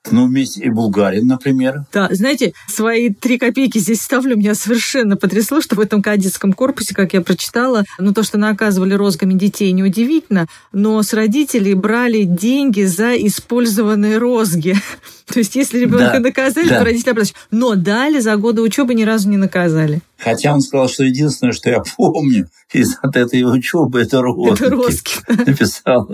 ну, 0.09 0.27
вместе 0.27 0.61
и 0.61 0.69
Булгарин, 0.69 1.27
например. 1.27 1.83
Да, 1.93 2.09
знаете, 2.11 2.53
свои 2.67 3.13
три 3.13 3.37
копейки 3.37 3.77
здесь 3.77 4.01
ставлю. 4.01 4.35
Меня 4.35 4.55
совершенно 4.55 5.15
потрясло, 5.15 5.61
что 5.61 5.75
в 5.75 5.79
этом 5.79 6.01
кадетском 6.01 6.53
корпусе, 6.53 6.95
как 6.95 7.13
я 7.13 7.21
прочитала, 7.21 7.83
ну, 7.99 8.13
то, 8.13 8.23
что 8.23 8.37
наказывали 8.37 8.93
розгами 8.93 9.33
детей, 9.33 9.71
неудивительно, 9.71 10.47
но 10.71 11.01
с 11.03 11.13
родителей 11.13 11.75
брали 11.75 12.23
деньги 12.23 12.83
за 12.83 13.15
использованные 13.15 14.17
розги. 14.17 14.75
То 15.27 15.39
есть, 15.39 15.55
если 15.55 15.79
ребенка 15.79 16.13
да, 16.13 16.19
наказали, 16.19 16.67
да. 16.67 16.79
то 16.79 16.85
родители 16.85 17.11
оплачивали. 17.11 17.41
Но 17.51 17.75
дали 17.75 18.19
за 18.19 18.35
годы 18.37 18.61
учебы 18.61 18.93
ни 18.95 19.03
разу 19.03 19.29
не 19.29 19.37
наказали. 19.37 20.01
Хотя 20.23 20.53
он 20.53 20.61
сказал, 20.61 20.87
что 20.87 21.03
единственное, 21.03 21.53
что 21.53 21.69
я 21.69 21.81
помню 21.97 22.47
из 22.71 22.95
от 23.01 23.15
этой 23.15 23.43
учебы, 23.43 24.01
это 24.01 24.21
розги. 24.21 24.53
Это 24.53 24.69
розги. 24.69 25.11
Написал. 25.27 26.09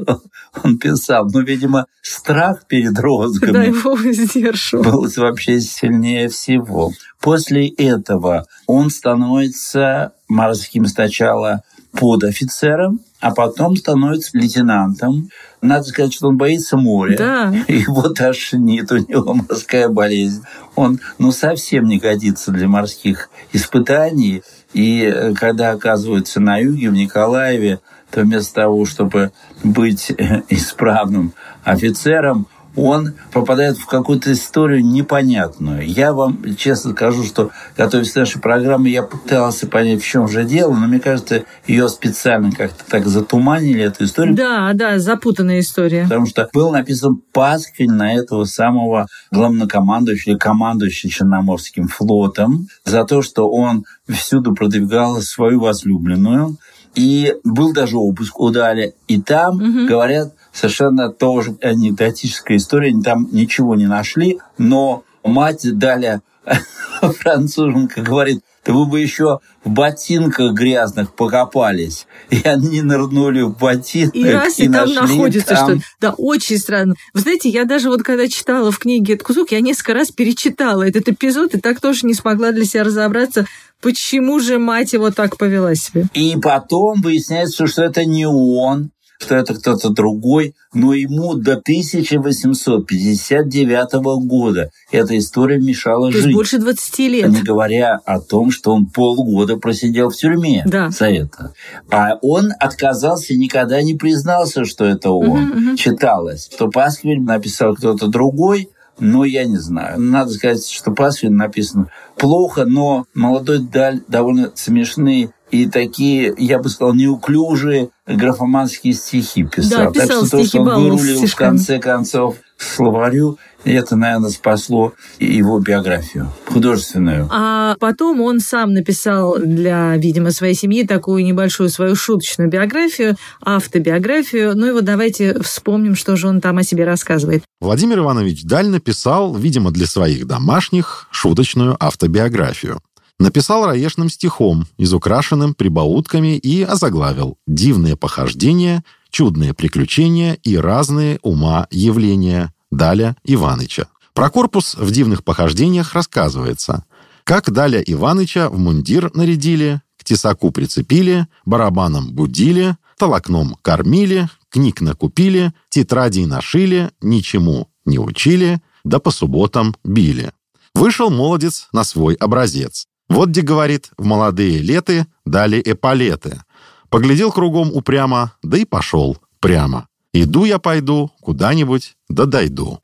Он 0.64 0.78
писал. 0.78 1.26
Но, 1.26 1.40
ну, 1.40 1.46
видимо, 1.46 1.88
страх 2.02 2.66
перед 2.68 2.98
розгами 2.98 3.52
да, 3.52 3.64
его 3.64 3.98
сдерживал. 4.14 4.84
был 4.84 5.12
вообще 5.18 5.60
сильнее 5.60 6.30
всего. 6.30 6.92
После 7.20 7.68
этого 7.68 8.46
он 8.66 8.90
становится 8.90 10.14
морским 10.30 10.86
сначала 10.86 11.64
под 11.92 12.24
офицером, 12.24 13.02
а 13.20 13.32
потом 13.32 13.76
становится 13.76 14.38
лейтенантом. 14.38 15.30
Надо 15.62 15.84
сказать, 15.84 16.14
что 16.14 16.28
он 16.28 16.38
боится 16.38 16.78
моря. 16.78 17.18
Да. 17.18 17.54
Его 17.68 18.10
тошнит, 18.10 18.92
у 18.92 18.98
него 18.98 19.34
морская 19.34 19.90
болезнь. 19.90 20.44
Он 20.76 21.00
ну, 21.18 21.32
совсем 21.32 21.86
не 21.86 21.98
годится 21.98 22.52
для 22.52 22.68
морских 22.68 23.30
испытаний. 23.54 24.44
И 24.74 25.02
э, 25.04 25.34
когда 25.34 25.72
оказывается 25.72 26.40
на 26.40 26.58
юге, 26.58 26.90
в 26.90 26.94
Николаеве, 26.94 27.80
то 28.12 28.22
вместо 28.22 28.54
того, 28.54 28.86
чтобы 28.86 29.32
быть 29.64 30.12
э, 30.12 30.44
исправным 30.50 31.34
офицером, 31.64 32.48
он 32.78 33.14
попадает 33.34 33.78
в 33.78 33.88
какую-то 33.88 34.32
историю 34.32 34.86
непонятную. 34.86 35.86
Я 35.86 36.14
вам 36.14 36.56
честно 36.56 36.92
скажу, 36.92 37.24
что, 37.24 37.50
готовясь 37.76 38.12
к 38.12 38.16
нашей 38.16 38.40
программе, 38.40 38.92
я 38.92 39.02
пытался 39.02 39.68
понять, 39.68 40.02
в 40.02 40.08
чем 40.08 40.28
же 40.28 40.46
дело, 40.46 40.74
но 40.74 40.88
мне 40.88 41.00
кажется, 41.00 41.44
ее 41.66 41.90
специально 41.90 42.52
как-то 42.52 42.86
так 42.88 43.08
затуманили, 43.08 43.82
эту 43.82 44.06
историю. 44.06 44.36
Да, 44.36 44.72
да, 44.76 45.00
запутанная 45.00 45.60
история. 45.60 46.04
Потому 46.04 46.28
что 46.28 46.48
был 46.54 46.70
написан 46.70 47.20
пасквиль 47.34 47.92
на 47.92 48.14
этого 48.14 48.46
самого 48.46 49.08
главнокомандующего 49.32 50.34
или 50.34 50.38
командующего 50.38 51.12
Черноморским 51.12 51.88
флотом 51.88 52.68
за 52.86 53.04
то, 53.06 53.24
что 53.24 53.50
он 53.50 53.86
всюду 54.08 54.54
продвигал 54.54 55.20
свою 55.22 55.62
возлюбленную. 55.62 56.58
И 56.94 57.36
был 57.44 57.74
даже 57.74 57.98
обыск 57.98 58.40
у 58.40 58.50
Дали. 58.50 58.94
И 59.08 59.22
там, 59.22 59.56
угу. 59.58 59.88
говорят, 59.88 60.34
совершенно 60.58 61.10
тоже 61.10 61.56
анекдотическая 61.62 62.58
история, 62.58 62.90
они 62.90 63.04
там 63.04 63.28
ничего 63.32 63.76
не 63.76 63.86
нашли, 63.86 64.40
но 64.58 65.04
мать 65.24 65.62
Даля 65.78 66.22
француженка 67.02 68.02
говорит, 68.02 68.42
да 68.66 68.74
вы 68.74 68.86
бы 68.86 69.00
еще 69.00 69.40
в 69.64 69.70
ботинках 69.70 70.54
грязных 70.54 71.14
покопались. 71.14 72.08
И 72.32 72.42
они 72.44 72.82
нырнули 72.82 73.42
в 73.42 73.56
ботинки. 73.56 74.18
И 74.18 74.30
раз, 74.30 74.60
и, 74.60 74.66
и 74.66 74.70
там 74.70 74.92
находится 74.94 75.56
там... 75.56 75.80
что 75.80 75.88
Да, 76.02 76.14
очень 76.18 76.58
странно. 76.58 76.96
Вы 77.14 77.22
знаете, 77.22 77.50
я 77.50 77.66
даже 77.66 77.90
вот 77.90 78.02
когда 78.02 78.28
читала 78.28 78.72
в 78.72 78.80
книге 78.80 79.14
этот 79.14 79.28
кусок, 79.28 79.52
я 79.52 79.62
несколько 79.62 79.94
раз 79.94 80.12
перечитала 80.12 80.88
этот 80.88 81.08
эпизод, 81.08 81.54
и 81.54 81.60
так 81.60 81.80
тоже 81.80 82.08
не 82.08 82.14
смогла 82.14 82.52
для 82.52 82.66
себя 82.66 82.84
разобраться, 82.84 83.46
почему 83.80 84.40
же 84.40 84.58
мать 84.58 84.94
его 84.94 85.12
так 85.12 85.38
повела 85.38 85.76
себя. 85.76 86.06
И 86.14 86.36
потом 86.42 87.02
выясняется, 87.02 87.68
что 87.68 87.84
это 87.84 88.06
не 88.06 88.26
он, 88.26 88.90
что 89.20 89.36
это 89.36 89.54
кто-то 89.56 89.90
другой, 89.90 90.56
но 90.74 90.94
ему 90.94 91.34
до 91.36 91.54
1859 91.54 93.94
года 94.26 94.70
эта 94.92 95.18
история 95.18 95.60
мешала 95.60 96.12
То 96.12 96.22
жить. 96.22 96.36
больше 96.36 96.60
20 96.60 97.00
лет. 97.00 97.30
Не 97.30 97.42
говоря 97.42 98.00
о 98.06 98.20
том, 98.20 98.52
что 98.52 98.74
он 98.74 98.86
полгода 98.86 99.56
просидел 99.58 100.10
в 100.10 100.16
тюрьме 100.16 100.64
да. 100.66 100.90
за 100.90 101.10
это. 101.10 101.54
А 101.90 102.18
он 102.22 102.52
отказался, 102.60 103.34
никогда 103.36 103.82
не 103.82 103.96
признался, 103.96 104.66
что 104.66 104.86
это 104.86 105.12
он. 105.12 105.52
Угу, 105.52 105.70
угу. 105.70 105.78
Читалось, 105.78 106.50
что 106.54 106.70
Пасквиль 106.70 107.22
написал 107.22 107.76
кто-то 107.76 108.08
другой, 108.08 108.70
но 109.00 109.26
я 109.26 109.46
не 109.46 109.58
знаю. 109.58 110.00
Надо 110.00 110.32
сказать, 110.32 110.68
что 110.68 110.92
Пасвин 110.92 111.36
написан 111.36 111.90
плохо, 112.18 112.66
но 112.66 113.06
молодой 113.14 113.60
Даль 113.60 114.02
довольно 114.08 114.52
смешные 114.56 115.30
и 115.52 115.68
такие, 115.68 116.34
я 116.38 116.60
бы 116.60 116.70
сказал, 116.70 116.94
неуклюжие 116.94 117.90
графоманские 118.06 118.94
стихи 118.94 119.44
писал. 119.44 119.86
Да, 119.86 119.92
писал 119.92 120.22
так 120.22 120.28
что 120.28 120.38
то, 120.38 120.46
что 120.46 120.62
он 120.62 120.84
вырулил 120.84 121.26
в 121.26 121.36
конце 121.36 121.80
концов 121.80 122.36
словарю, 122.58 123.38
это, 123.64 123.96
наверное, 123.96 124.30
спасло 124.30 124.94
его 125.20 125.60
биографию 125.60 126.32
художественную. 126.46 127.28
А 127.32 127.76
потом 127.80 128.22
он 128.22 128.40
сам 128.40 128.74
написал 128.74 129.38
для, 129.38 129.96
видимо, 129.98 130.32
своей 130.32 130.56
семьи 130.56 130.86
такую 130.86 131.24
небольшую 131.24 131.70
свою 131.70 131.96
шуточную 131.96 132.50
биографию, 132.50 133.16
автобиографию. 133.42 134.56
Ну 134.56 134.68
и 134.68 134.72
вот 134.72 134.86
давайте 134.86 135.40
вспомним, 135.42 135.96
что 135.96 136.16
же 136.16 136.28
он 136.28 136.42
там 136.42 136.58
о 136.58 136.64
себе 136.64 136.86
рассказывает. 136.86 137.44
Владимир 137.62 138.00
Иванович 138.00 138.44
Даль 138.44 138.68
написал, 138.68 139.36
видимо, 139.36 139.72
для 139.72 139.86
своих 139.86 140.26
домашних, 140.26 141.08
шуточную 141.12 141.76
автобиографию. 141.80 142.80
Написал 143.20 143.66
раешным 143.66 144.10
стихом, 144.10 144.68
изукрашенным 144.78 145.56
прибаутками 145.56 146.38
и 146.38 146.62
озаглавил 146.62 147.38
«Дивные 147.48 147.98
похождения, 147.98 148.84
чудные 149.10 149.56
приключения 149.56 150.34
и 150.44 150.56
разные 150.56 151.20
ума 151.24 151.68
явления» 151.72 152.54
Даля 152.70 153.16
Иваныча. 153.24 153.88
Про 154.14 154.30
корпус 154.30 154.76
в 154.76 154.92
дивных 154.92 155.24
похождениях 155.24 155.94
рассказывается. 155.94 156.86
Как 157.24 157.52
Даля 157.52 157.82
Иваныча 157.82 158.50
в 158.50 158.60
мундир 158.60 159.10
нарядили, 159.16 159.82
к 159.98 160.04
тесаку 160.04 160.52
прицепили, 160.52 161.28
барабаном 161.46 162.14
будили, 162.14 162.76
толокном 162.98 163.56
кормили, 163.62 164.30
книг 164.50 164.82
накупили, 164.82 165.54
тетрадей 165.70 166.26
нашили, 166.26 166.92
ничему 167.02 167.70
не 167.86 168.00
учили, 168.00 168.62
да 168.84 169.00
по 169.00 169.12
субботам 169.12 169.76
били. 169.84 170.32
Вышел 170.74 171.10
молодец 171.10 171.68
на 171.72 171.84
свой 171.84 172.16
образец. 172.16 172.87
Вот 173.10 173.30
где, 173.30 173.42
говорит, 173.42 173.92
в 173.98 174.06
молодые 174.06 174.60
леты 174.60 175.08
дали 175.26 175.62
эполеты. 175.64 176.42
Поглядел 176.90 177.32
кругом 177.32 177.72
упрямо, 177.74 178.34
да 178.44 178.58
и 178.58 178.66
пошел 178.66 179.18
прямо. 179.40 179.88
Иду 180.14 180.46
я 180.46 180.58
пойду 180.60 181.12
куда-нибудь, 181.22 181.96
да 182.10 182.26
дойду. 182.26 182.80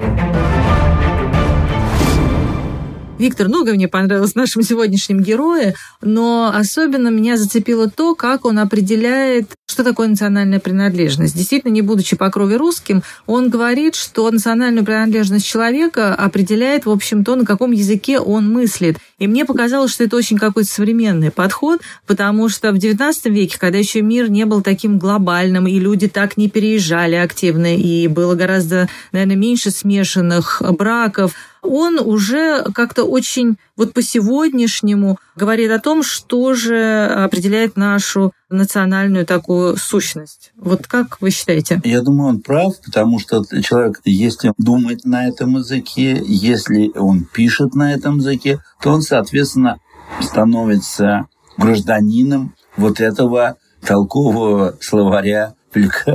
Виктор, 3.20 3.48
много 3.48 3.74
мне 3.74 3.88
понравилось 3.88 4.32
в 4.32 4.36
нашем 4.36 4.64
сегодняшнем 4.64 5.22
герое, 5.22 5.76
но 6.02 6.52
особенно 6.54 7.10
меня 7.10 7.38
зацепило 7.38 7.88
то, 7.90 8.16
как 8.16 8.44
он 8.44 8.58
определяет, 8.58 9.52
что 9.68 9.84
такое 9.84 10.08
национальная 10.08 10.60
принадлежность. 10.60 11.36
Действительно, 11.36 11.72
не 11.72 11.84
будучи 11.84 12.16
по 12.16 12.30
крови 12.32 12.56
русским, 12.56 13.04
он 13.28 13.50
говорит, 13.50 13.94
что 13.96 14.30
национальную 14.32 14.84
принадлежность 14.84 15.46
человека 15.46 16.16
определяет, 16.16 16.86
в 16.86 16.90
общем, 16.90 17.24
то, 17.24 17.36
на 17.36 17.46
каком 17.46 17.72
языке 17.72 18.20
он 18.20 18.52
мыслит. 18.52 18.98
И 19.20 19.28
мне 19.28 19.46
показалось, 19.46 19.92
что 19.92 20.04
это 20.04 20.18
очень 20.18 20.40
какой-то 20.40 20.70
современный 20.70 21.30
подход, 21.30 21.82
потому 22.08 22.50
что 22.50 22.72
в 22.72 22.76
XIX 22.76 23.14
веке, 23.26 23.60
когда 23.60 23.78
еще 23.78 24.02
мир 24.02 24.30
не 24.30 24.46
был 24.46 24.62
таким 24.62 24.98
глобальным, 24.98 25.68
и 25.68 25.80
люди 25.80 26.08
так 26.08 26.36
не 26.36 26.50
переезжали 26.50 27.16
активно, 27.16 27.76
и 27.76 28.08
было 28.08 28.34
гораздо, 28.34 28.90
наверное, 29.12 29.36
меньше 29.36 29.70
смешанных 29.70 30.64
браков, 30.78 31.34
он 31.64 31.98
уже 32.00 32.64
как-то 32.76 33.06
очень 33.06 33.58
вот 33.76 33.94
по-сегодняшнему 33.94 35.18
говорит 35.36 35.72
о 35.72 35.80
том, 35.80 36.04
что 36.04 36.54
же 36.54 37.06
определяет 37.06 37.78
нашу 37.78 38.34
национальную 38.50 39.26
такую 39.26 39.78
сущность. 39.78 40.52
Вот 40.56 40.86
как 40.88 41.20
вы 41.22 41.32
считаете? 41.32 41.82
Я 41.84 42.02
думаю, 42.02 42.30
он 42.30 42.42
прав, 42.42 42.80
потому 42.86 43.20
что 43.20 43.44
человек, 43.62 44.02
если 44.06 44.54
думает 44.58 45.06
на 45.06 45.28
этом 45.28 45.58
языке, 45.58 46.22
если 46.24 46.92
он 46.96 47.26
пишет 47.26 47.74
на 47.74 47.94
этом 47.94 48.18
языке, 48.18 48.60
то 48.82 48.92
он, 48.92 49.02
соответственно, 49.02 49.80
становится 50.22 51.28
гражданином 51.58 52.54
вот 52.78 53.00
этого 53.00 53.56
толкового 53.86 54.76
словаря 54.82 55.56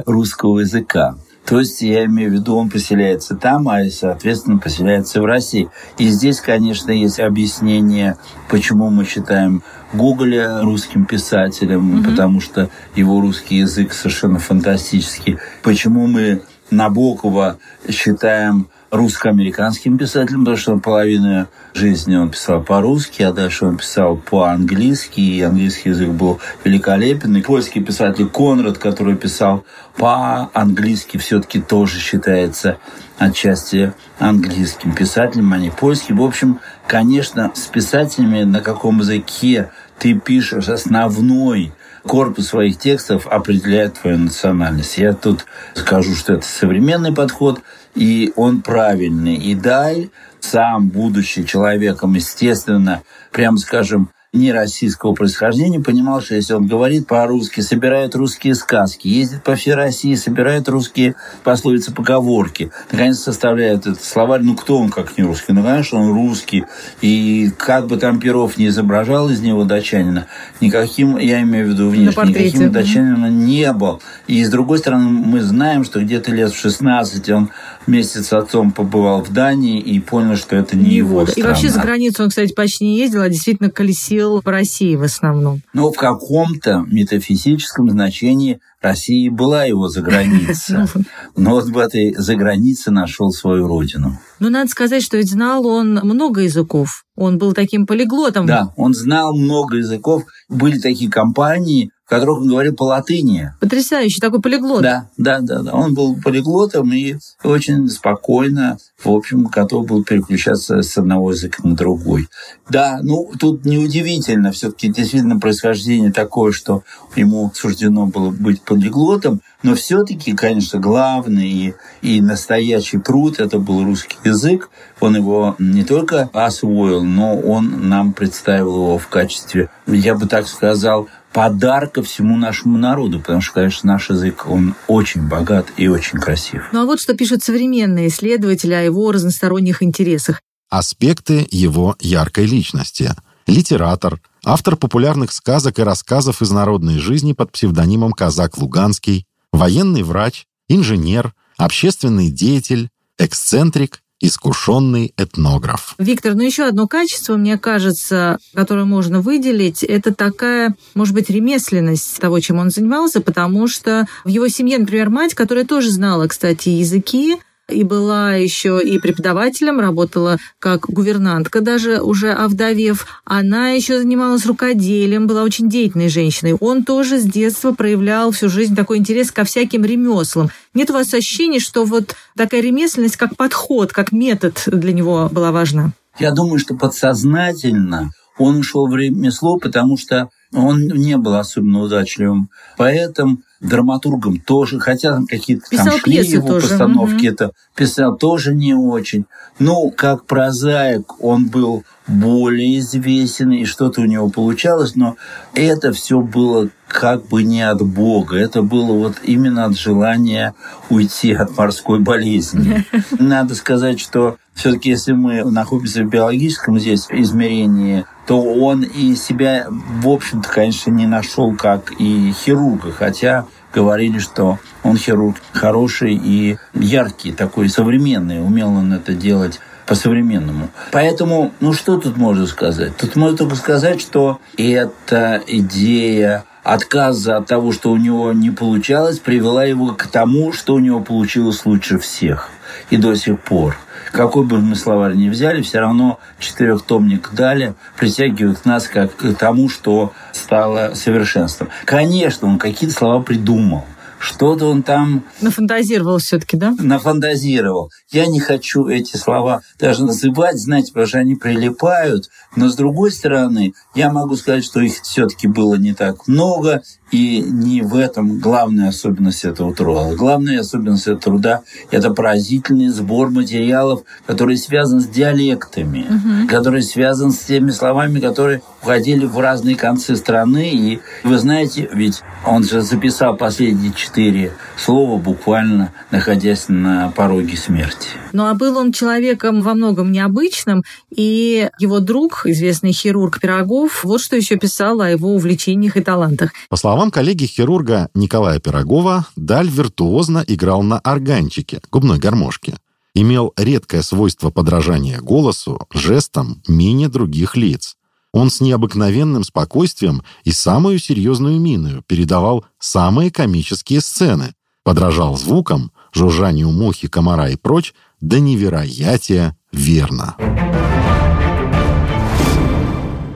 русского 0.07 0.61
языка. 0.61 1.17
То 1.49 1.61
есть, 1.61 1.81
я 1.81 2.05
имею 2.05 2.31
в 2.31 2.35
виду, 2.35 2.57
он 2.57 2.69
поселяется 2.69 3.35
там, 3.35 3.71
а, 3.71 3.83
соответственно, 3.89 4.59
поселяется 4.59 5.23
в 5.23 5.25
России. 5.25 5.71
И 5.97 6.09
здесь, 6.09 6.41
конечно, 6.41 6.91
есть 6.91 7.19
объяснение, 7.19 8.19
почему 8.51 8.91
мы 8.91 9.07
считаем 9.07 9.63
Гоголя 9.95 10.61
русским 10.61 11.07
писателем, 11.07 12.01
mm 12.01 12.11
потому 12.11 12.43
что 12.43 12.69
его 12.95 13.23
русский 13.23 13.57
язык 13.57 13.95
совершенно 13.95 14.39
фантастический. 14.39 15.39
Почему 15.63 16.07
мы 16.07 16.43
Набокова 16.71 17.57
считаем 17.89 18.69
русско-американским 18.91 19.99
писателем, 19.99 20.41
потому 20.41 20.57
что 20.57 20.79
половину 20.79 21.47
жизни 21.75 22.17
он 22.17 22.31
писал 22.31 22.63
по-русски, 22.63 23.23
а 23.23 23.33
дальше 23.33 23.67
он 23.67 23.77
писал 23.77 24.17
по-английски, 24.17 25.21
и 25.21 25.43
английский 25.43 25.91
язык 25.91 26.11
был 26.11 26.41
великолепен. 26.65 27.37
И 27.37 27.43
польский 27.43 27.83
писатель 27.83 28.29
Конрад, 28.29 28.79
который 28.79 29.17
писал 29.17 29.65
по-английски, 29.97 31.19
все-таки 31.19 31.61
тоже 31.61 32.01
считается 32.01 32.79
отчасти 33.19 33.93
английским 34.19 34.95
писателем, 34.95 35.53
а 35.53 35.59
не 35.59 35.71
польским. 35.71 36.17
В 36.19 36.23
общем, 36.23 36.61
конечно, 36.87 37.53
с 37.55 37.67
писателями, 37.67 38.45
на 38.45 38.61
каком 38.61 39.01
языке 39.01 39.71
ты 39.99 40.15
пишешь 40.15 40.69
основной 40.69 41.73
корпус 42.05 42.49
своих 42.49 42.79
текстов 42.79 43.27
определяет 43.27 44.01
твою 44.01 44.17
национальность. 44.17 44.97
Я 44.97 45.13
тут 45.13 45.45
скажу, 45.75 46.15
что 46.15 46.35
это 46.35 46.47
современный 46.47 47.13
подход– 47.13 47.61
и 47.99 48.33
он 48.37 48.63
правильный. 48.63 49.35
И 49.35 49.55
Даль, 49.55 50.11
сам, 50.41 50.89
будучи 50.89 51.43
человеком, 51.43 52.15
естественно, 52.15 53.03
прямо 53.33 53.59
скажем, 53.59 54.11
не 54.35 54.53
российского 54.53 55.15
происхождения, 55.15 55.81
понимал, 55.81 56.21
что 56.21 56.35
если 56.35 56.53
он 56.53 56.67
говорит 56.67 57.07
по-русски, 57.07 57.63
собирает 57.63 58.15
русские 58.15 58.55
сказки, 58.55 59.09
ездит 59.09 59.43
по 59.43 59.55
всей 59.55 59.73
России, 59.73 60.15
собирает 60.17 60.69
русские 60.69 61.15
пословицы, 61.45 61.95
поговорки, 61.95 62.71
наконец 62.93 63.21
составляет 63.21 63.87
этот 63.87 64.05
словарь. 64.05 64.43
Ну, 64.43 64.55
кто 64.55 64.79
он, 64.79 64.91
как 64.91 65.17
не 65.17 65.25
русский? 65.25 65.53
Ну, 65.55 65.63
конечно, 65.63 65.99
он 65.99 66.13
русский. 66.13 66.65
И 67.01 67.51
как 67.57 67.87
бы 67.87 67.97
там 67.97 68.21
Перов 68.21 68.59
не 68.59 68.67
изображал 68.67 69.31
из 69.31 69.41
него 69.41 69.65
датчанина, 69.65 70.27
никаким, 70.61 71.17
я 71.17 71.41
имею 71.41 71.67
в 71.67 71.71
виду 71.71 71.89
внешне, 71.89 72.25
никаким 72.25 72.71
датчанином 72.71 73.47
не 73.47 73.73
был. 73.73 74.03
И, 74.27 74.45
с 74.45 74.51
другой 74.51 74.79
стороны, 74.79 75.09
мы 75.09 75.41
знаем, 75.41 75.85
что 75.85 76.01
где-то 76.01 76.33
лет 76.33 76.53
в 76.53 76.61
16 76.61 77.31
он 77.31 77.51
с 77.97 78.33
отцом 78.33 78.71
побывал 78.71 79.23
в 79.23 79.33
Дании 79.33 79.81
и 79.81 80.01
понял, 80.01 80.37
что 80.37 80.57
это 80.57 80.77
не, 80.77 80.85
не 80.85 80.95
его 80.97 81.27
страна. 81.27 81.49
И 81.49 81.51
вообще 81.51 81.69
за 81.69 81.81
границу 81.81 82.23
он, 82.23 82.29
кстати, 82.29 82.53
почти 82.53 82.87
не 82.87 82.99
ездил, 82.99 83.23
а 83.23 83.29
действительно 83.29 83.71
колесил 83.71 84.43
по 84.43 84.53
России 84.53 84.97
в 84.97 85.03
основном. 85.03 85.63
Но 85.73 85.93
в 85.93 85.97
каком-то 85.97 86.85
метафизическом 86.87 87.91
значении 87.91 88.61
Россия 88.81 89.31
была 89.31 89.65
его 89.65 89.89
заграница. 89.89 90.87
Но 91.37 91.51
вот 91.51 91.65
в 91.65 91.79
этой 91.79 92.15
загранице 92.15 92.91
нашел 92.91 93.33
свою 93.33 93.67
родину. 93.67 94.19
Ну, 94.39 94.51
надо 94.51 94.71
сказать, 94.71 95.03
что 95.03 95.17
ведь 95.17 95.31
знал 95.31 95.67
он 95.67 95.95
много 95.95 96.43
языков. 96.43 97.05
Он 97.17 97.39
был 97.39 97.53
таким 97.53 97.87
полиглотом. 97.87 98.47
Да, 98.47 98.73
он 98.77 98.95
знал 98.95 99.37
много 99.37 99.79
языков. 99.79 100.23
Были 100.49 100.79
такие 100.79 101.11
компании, 101.11 101.91
в 102.09 102.11
которых 102.11 102.39
он 102.39 102.49
говорил 102.49 102.75
по 102.75 102.85
латыни. 102.85 103.53
Потрясающий 103.61 104.21
такой 104.21 104.41
полиглот. 104.41 104.81
Да, 104.83 105.11
да, 105.19 105.41
да, 105.41 105.63
да. 105.63 105.75
Он 105.75 105.95
был 105.95 106.17
полиглотом 106.23 106.91
и 106.93 107.17
очень 107.45 107.89
спокойно, 107.89 108.79
в 109.03 109.11
общем, 109.11 109.45
готов 109.45 109.87
был 109.87 110.05
переключаться 110.05 110.81
с 110.81 110.97
одного 110.97 111.33
языка 111.33 111.63
на 111.65 111.77
другой. 111.77 112.29
Да, 112.71 113.01
ну, 113.03 113.31
тут 113.39 113.67
неудивительно, 113.67 114.53
все-таки 114.53 114.89
действительно 114.89 115.39
происхождение 115.39 116.11
такое, 116.11 116.53
что 116.53 116.83
ему 117.15 117.53
суждено 117.55 118.07
было 118.07 118.31
быть 118.31 118.63
полиглотом, 118.69 119.41
но 119.63 119.75
все-таки, 119.75 120.35
конечно, 120.35 120.79
главный 120.79 121.49
и, 121.49 121.75
и 122.03 122.21
настоящий 122.21 122.99
труд 122.99 123.41
это 123.41 123.59
был 123.59 123.83
русский 123.83 124.19
язык. 124.25 124.69
Он 125.01 125.17
его 125.17 125.57
не 125.59 125.85
только 125.85 126.29
освоил, 126.35 127.03
но 127.03 127.39
он 127.39 127.89
нам 127.89 128.13
представил 128.13 128.75
его 128.75 128.99
в 128.99 129.09
качестве, 129.09 129.71
я 129.87 130.15
бы 130.15 130.27
так 130.27 130.47
сказал, 130.47 131.09
подарка 131.33 132.03
всему 132.03 132.37
нашему 132.37 132.79
народу, 132.79 133.21
потому 133.21 133.41
что, 133.41 133.55
конечно, 133.55 133.93
наш 133.93 134.11
язык, 134.11 134.47
он 134.47 134.75
очень 134.87 135.27
богат 135.27 135.67
и 135.77 135.89
очень 135.89 136.19
красив. 136.19 136.69
Ну 136.73 136.83
а 136.83 136.85
вот 136.85 137.01
что 137.01 137.15
пишут 137.15 137.43
современные 137.43 138.09
исследователи 138.09 138.75
о 138.75 138.83
его 138.83 139.11
разносторонних 139.13 139.83
интересах. 139.83 140.43
Аспекты 140.69 141.47
его 141.51 141.97
яркой 142.01 142.45
личности. 142.45 143.15
Литератор, 143.47 144.21
автор 144.49 144.77
популярных 144.77 145.31
сказок 145.31 145.79
и 145.79 145.83
рассказов 145.83 146.41
из 146.41 146.51
народной 146.51 146.99
жизни 146.99 147.35
под 147.35 147.53
псевдонимом 147.53 148.13
Казак 148.13 148.57
Луганский, 148.57 149.27
военный 149.53 150.03
врач, 150.03 150.47
инженер, 150.69 151.35
общественный 151.59 152.31
деятель, 152.31 152.89
эксцентрик 153.19 154.01
искушенный 154.21 155.13
этнограф. 155.17 155.95
Виктор, 155.99 156.35
ну 156.35 156.43
еще 156.43 156.65
одно 156.65 156.89
качество, 156.89 157.37
мне 157.37 157.57
кажется, 157.57 158.39
которое 158.53 158.85
можно 158.85 159.21
выделить, 159.21 159.85
это 159.85 160.13
такая, 160.13 160.75
может 160.95 161.15
быть, 161.15 161.31
ремесленность 161.31 162.19
того, 162.19 162.41
чем 162.41 162.59
он 162.59 162.71
занимался, 162.71 163.21
потому 163.21 163.69
что 163.69 164.09
в 164.25 164.29
его 164.29 164.49
семье, 164.49 164.79
например, 164.79 165.11
мать, 165.11 165.35
которая 165.35 165.65
тоже 165.65 165.91
знала, 165.91 166.27
кстати, 166.27 166.69
языки, 166.71 167.37
и 167.69 167.85
была 167.85 168.35
еще 168.35 168.81
и 168.83 168.99
преподавателем, 168.99 169.81
работала 169.81 170.39
как 170.59 170.89
гувернантка 170.89 171.61
даже 171.61 172.01
уже 172.01 172.33
овдовев. 172.33 173.07
Она 173.25 173.71
еще 173.71 173.99
занималась 173.99 174.47
рукоделием, 174.47 175.27
была 175.27 175.43
очень 175.43 175.69
деятельной 175.69 176.09
женщиной. 176.09 176.55
Он 176.55 176.85
тоже 176.85 177.19
с 177.19 177.25
детства 177.25 177.73
проявлял 177.73 178.31
всю 178.31 178.49
жизнь 178.49 178.75
такой 178.75 178.99
интерес 178.99 179.31
ко 179.31 179.45
всяким 179.45 179.85
ремеслам. 179.85 180.51
Нет 180.75 180.91
у 180.91 180.95
вас 180.95 181.13
ощущения, 181.13 181.61
что 181.61 181.85
вот 181.85 182.15
такая 182.37 182.63
ремесленность 182.63 183.17
как 183.17 183.37
подход, 183.37 183.93
как 183.93 184.13
метод 184.13 184.63
для 184.67 184.93
него 184.93 185.29
была 185.31 185.53
важна? 185.53 185.93
Я 186.19 186.33
думаю, 186.33 186.59
что 186.59 186.75
подсознательно 186.75 188.11
он 188.39 188.59
ушел 188.59 188.89
в 188.89 188.97
ремесло, 188.97 189.59
потому 189.59 189.97
что 189.97 190.31
он 190.53 190.87
не 190.87 191.17
был 191.17 191.35
особенно 191.35 191.83
удачливым 191.83 192.51
поэтом, 192.77 193.45
драматургом 193.61 194.39
тоже, 194.39 194.79
хотя 194.79 195.13
там 195.13 195.27
какие-то 195.27 195.65
там 195.71 195.91
шли 195.99 196.25
его 196.25 196.47
тоже. 196.47 196.69
постановки, 196.69 197.27
угу. 197.27 197.35
это 197.35 197.53
писал 197.75 198.17
тоже 198.17 198.55
не 198.55 198.75
очень. 198.75 199.27
Ну, 199.59 199.91
как 199.91 200.25
прозаик 200.27 201.23
он 201.23 201.49
был 201.49 201.85
более 202.07 202.79
известен, 202.79 203.51
и 203.51 203.65
что-то 203.65 204.03
у 204.03 204.05
него 204.05 204.31
получалось, 204.31 204.95
но 204.95 205.17
это 205.55 205.93
все 205.93 206.21
было 206.21 206.69
как 206.87 207.27
бы 207.27 207.43
не 207.43 207.63
от 207.63 207.83
Бога, 207.83 208.37
это 208.37 208.63
было 208.63 208.93
вот 208.93 209.17
именно 209.25 209.65
от 209.67 209.77
желания 209.77 210.55
уйти 210.89 211.33
от 211.33 211.57
морской 211.57 212.01
болезни. 212.01 212.87
Надо 213.19 213.55
сказать, 213.55 214.01
что 214.01 214.39
все-таки 214.59 214.91
если 214.91 215.13
мы 215.13 215.45
находимся 215.45 216.03
в 216.03 216.09
биологическом 216.09 216.79
здесь 216.81 217.07
измерении, 217.11 218.05
то 218.27 218.43
он 218.43 218.83
и 218.83 219.15
себя, 219.15 219.69
в 219.71 220.09
общем-то, 220.09 220.49
конечно, 220.49 220.91
не 220.91 221.07
нашел 221.07 221.55
как 221.55 221.93
и 221.99 222.33
хирурга, 222.33 222.91
хотя 222.93 223.47
говорили, 223.73 224.19
что 224.19 224.59
он 224.83 224.97
хирург 224.97 225.37
хороший 225.53 226.15
и 226.15 226.59
яркий, 226.75 227.33
такой 227.33 227.69
современный, 227.69 228.45
умел 228.45 228.71
он 228.71 228.93
это 228.93 229.15
делать 229.15 229.61
по-современному. 229.87 230.69
Поэтому, 230.91 231.53
ну 231.61 231.73
что 231.73 231.97
тут 231.97 232.17
можно 232.17 232.47
сказать? 232.47 232.97
Тут 232.97 233.15
можно 233.17 233.39
только 233.39 233.55
сказать, 233.55 234.01
что 234.01 234.41
эта 234.57 235.41
идея 235.47 236.45
отказа 236.65 237.37
от 237.37 237.47
того, 237.47 237.73
что 237.73 237.93
у 237.93 237.97
него 237.97 238.33
не 238.33 238.51
получалось, 238.51 239.21
привела 239.21 239.65
его 239.65 239.95
к 239.95 240.09
тому, 240.09 240.53
что 240.53 240.75
у 240.75 240.79
него 240.79 241.01
получилось 241.01 241.65
лучше 241.65 241.99
всех. 241.99 242.51
И 242.91 242.97
до 242.97 243.15
сих 243.15 243.41
пор. 243.41 243.77
Какой 244.13 244.45
бы 244.45 244.59
мы 244.59 244.75
словарь 244.75 245.15
ни 245.15 245.29
взяли, 245.29 245.63
все 245.63 245.81
равно 245.81 246.19
четырехтомник 246.39 247.31
дали, 247.33 247.75
притягивают 247.97 248.65
нас 248.65 248.89
как 248.89 249.17
к 249.17 249.35
тому, 249.35 249.69
что 249.69 250.13
стало 250.33 250.93
совершенством. 250.95 251.69
Конечно, 251.85 252.49
он 252.49 252.59
какие-то 252.59 252.95
слова 252.97 253.23
придумал– 253.23 253.85
что-то 254.19 254.67
он 254.67 254.83
там... 254.83 255.25
Нафантазировал 255.41 256.19
все-таки, 256.19 256.57
да? 256.57 256.75
Нафантазировал. 256.79 257.91
Я 258.11 258.27
не 258.27 258.41
хочу 258.41 258.87
эти 258.89 259.17
слова 259.17 259.63
даже 259.79 260.05
называть, 260.05 260.59
знаете, 260.59 260.93
потому 260.93 261.07
что 261.07 261.19
они 261.19 261.35
прилипают. 261.35 262.29
Но 262.57 262.69
с 262.69 262.75
другой 262.75 263.13
стороны, 263.13 263.75
я 263.95 264.11
могу 264.11 264.37
сказать, 264.37 264.65
что 264.65 264.81
их 264.81 264.95
все-таки 265.03 265.47
было 265.47 265.75
не 265.75 265.95
так 265.95 266.27
много, 266.27 266.83
и 267.11 267.41
не 267.41 267.83
в 267.83 267.97
этом 267.97 268.39
главная 268.39 268.89
особенность 268.89 269.45
этого 269.45 269.75
труда. 269.75 270.15
Главная 270.15 270.61
особенность 270.61 271.07
этого 271.07 271.21
труда– 271.21 271.63
это 271.91 272.11
поразительный 272.11 272.89
сбор 272.89 273.31
материалов, 273.31 274.03
который 274.27 274.57
связан 274.57 275.01
с 275.01 275.07
диалектами, 275.07 276.07
угу. 276.09 276.49
который 276.49 276.83
связан 276.83 277.33
с 277.33 277.39
теми 277.39 277.71
словами, 277.71 278.21
которые 278.21 278.63
уходили 278.83 279.25
в 279.25 279.39
разные 279.39 279.77
концы 279.77 280.17
страны. 280.17 280.71
И 280.71 281.01
вы 281.25 281.39
знаете, 281.39 281.89
ведь 281.93 282.23
он 282.45 282.65
же 282.65 282.83
записал 282.83 283.37
последние 283.37 283.93
четыре 284.09 284.53
слова 284.77 285.19
буквально 285.19 285.93
находясь 286.11 286.69
на 286.69 287.11
пороге 287.11 287.57
смерти. 287.57 288.09
Ну 288.33 288.47
а 288.47 288.55
был 288.55 288.77
он 288.79 288.93
человеком 288.93 289.61
во 289.61 289.75
многом 289.75 290.13
необычным, 290.13 290.83
и 291.15 291.69
его 291.79 292.01
друг, 292.01 292.47
известный 292.47 292.93
хирург 292.93 293.41
Пирогов, 293.41 294.05
вот 294.05 294.21
что 294.21 294.37
еще 294.37 294.57
писал 294.57 295.01
о 295.01 295.11
его 295.11 295.35
увлечениях 295.35 295.97
и 295.97 296.01
талантах. 296.01 296.53
По 296.71 296.77
словам 296.77 297.11
коллеги-хирурга 297.11 298.09
Николая 298.15 298.61
Пирогова, 298.61 299.27
Даль 299.37 299.69
виртуозно 299.69 300.43
играл 300.47 300.83
на 300.83 300.99
органчике, 301.01 301.81
губной 301.91 302.19
гармошке. 302.19 302.75
Имел 303.15 303.53
редкое 303.57 304.03
свойство 304.03 304.51
подражания 304.51 305.21
голосу, 305.21 305.87
жестам, 305.93 306.63
мине 306.69 307.09
других 307.09 307.57
лиц. 307.57 307.97
Он 308.39 308.51
с 308.51 308.61
необыкновенным 308.61 309.43
спокойствием 309.43 310.23
и 310.45 310.53
самую 310.53 311.01
серьезную 311.01 311.59
миною 311.59 312.05
передавал 312.07 312.65
самые 312.79 313.33
комические 313.33 314.01
сцены, 314.01 314.55
подражал 314.85 315.37
звукам, 315.37 315.91
жужжанию 316.15 316.71
мухи, 316.71 317.09
комара 317.09 317.49
и 317.49 317.57
прочь, 317.57 317.95
до 318.21 318.39
невероятия 318.39 319.57
верно. 319.73 320.37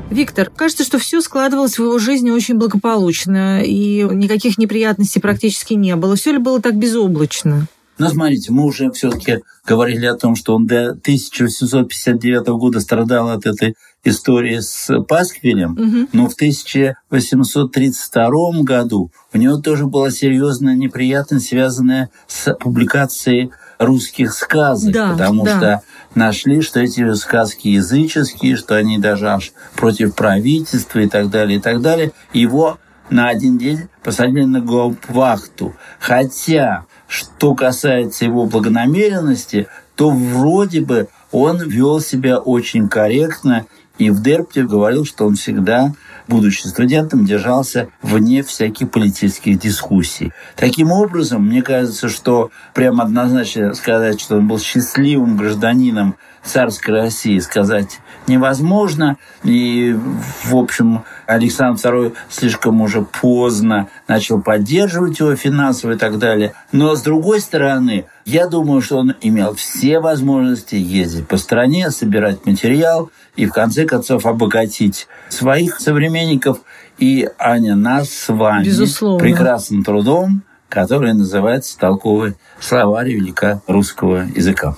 Виктор, 0.08 0.50
кажется, 0.50 0.84
что 0.84 1.00
все 1.00 1.20
складывалось 1.20 1.80
в 1.80 1.82
его 1.82 1.98
жизни 1.98 2.30
очень 2.30 2.54
благополучно, 2.54 3.60
и 3.64 4.06
никаких 4.08 4.56
неприятностей 4.56 5.18
практически 5.18 5.74
не 5.74 5.96
было. 5.96 6.14
Все 6.14 6.30
ли 6.30 6.38
было 6.38 6.62
так 6.62 6.76
безоблачно? 6.76 7.66
Но 7.98 8.08
смотрите, 8.08 8.52
мы 8.52 8.64
уже 8.64 8.90
все-таки 8.92 9.40
говорили 9.66 10.06
о 10.06 10.14
том, 10.14 10.34
что 10.34 10.54
он 10.54 10.66
до 10.66 10.90
1859 10.90 12.46
года 12.48 12.80
страдал 12.80 13.30
от 13.30 13.46
этой 13.46 13.74
истории 14.04 14.60
с 14.60 15.02
Пасквилем, 15.04 15.72
угу. 15.72 16.08
но 16.12 16.28
в 16.28 16.34
1832 16.34 18.62
году 18.62 19.10
у 19.32 19.38
него 19.38 19.56
тоже 19.58 19.86
была 19.86 20.10
серьезная 20.10 20.74
неприятность, 20.74 21.48
связанная 21.48 22.10
с 22.26 22.52
публикацией 22.54 23.52
русских 23.78 24.32
сказок, 24.32 24.92
да, 24.92 25.12
потому 25.12 25.44
да. 25.44 25.56
что 25.56 25.82
нашли, 26.14 26.62
что 26.62 26.80
эти 26.80 27.12
сказки 27.14 27.68
языческие, 27.68 28.56
что 28.56 28.76
они 28.76 28.98
даже 28.98 29.30
аж 29.30 29.52
против 29.76 30.14
правительства 30.14 31.00
и 31.00 31.08
так 31.08 31.30
далее, 31.30 31.58
и 31.58 31.60
так 31.60 31.80
далее. 31.80 32.12
Его 32.32 32.78
на 33.10 33.28
один 33.28 33.58
день 33.58 33.88
посадили 34.02 34.44
на 34.44 34.60
гауптвахту. 34.60 35.74
Хотя, 36.00 36.86
что 37.06 37.54
касается 37.54 38.24
его 38.24 38.46
благонамеренности, 38.46 39.68
то 39.96 40.10
вроде 40.10 40.80
бы 40.80 41.08
он 41.30 41.62
вел 41.62 42.00
себя 42.00 42.38
очень 42.38 42.88
корректно 42.88 43.66
и 44.02 44.10
в 44.10 44.20
Дерпте 44.20 44.64
говорил, 44.64 45.04
что 45.04 45.26
он 45.26 45.36
всегда, 45.36 45.92
будучи 46.26 46.66
студентом, 46.66 47.24
держался 47.24 47.88
вне 48.02 48.42
всяких 48.42 48.90
политических 48.90 49.58
дискуссий. 49.58 50.32
Таким 50.56 50.90
образом, 50.90 51.46
мне 51.46 51.62
кажется, 51.62 52.08
что 52.08 52.50
прямо 52.74 53.04
однозначно 53.04 53.74
сказать, 53.74 54.20
что 54.20 54.38
он 54.38 54.48
был 54.48 54.58
счастливым 54.58 55.36
гражданином 55.36 56.16
царской 56.44 56.94
России, 56.94 57.38
сказать 57.38 58.00
невозможно. 58.26 59.16
И, 59.44 59.96
в 60.44 60.56
общем, 60.56 61.04
Александр 61.26 61.80
II 61.80 62.14
слишком 62.28 62.80
уже 62.80 63.02
поздно 63.02 63.88
начал 64.08 64.40
поддерживать 64.40 65.20
его 65.20 65.35
финансово 65.37 65.92
и 65.92 65.96
так 65.96 66.18
далее. 66.18 66.54
Но, 66.72 66.94
с 66.94 67.02
другой 67.02 67.40
стороны, 67.40 68.06
я 68.24 68.46
думаю, 68.46 68.82
что 68.82 68.98
он 68.98 69.14
имел 69.20 69.54
все 69.54 70.00
возможности 70.00 70.74
ездить 70.74 71.28
по 71.28 71.37
стране, 71.37 71.90
собирать 71.90 72.46
материал 72.46 73.11
и, 73.37 73.46
в 73.46 73.52
конце 73.52 73.85
концов, 73.85 74.26
обогатить 74.26 75.08
своих 75.28 75.80
современников 75.80 76.58
и, 76.98 77.28
Аня, 77.38 77.74
нас 77.74 78.11
с 78.11 78.28
вами 78.32 78.64
Безусловно. 78.64 79.18
прекрасным 79.18 79.82
трудом, 79.82 80.42
который 80.68 81.12
называется 81.14 81.78
«Толковый 81.78 82.35
словарь 82.61 83.12
великорусского 83.12 84.26
языка». 84.35 84.76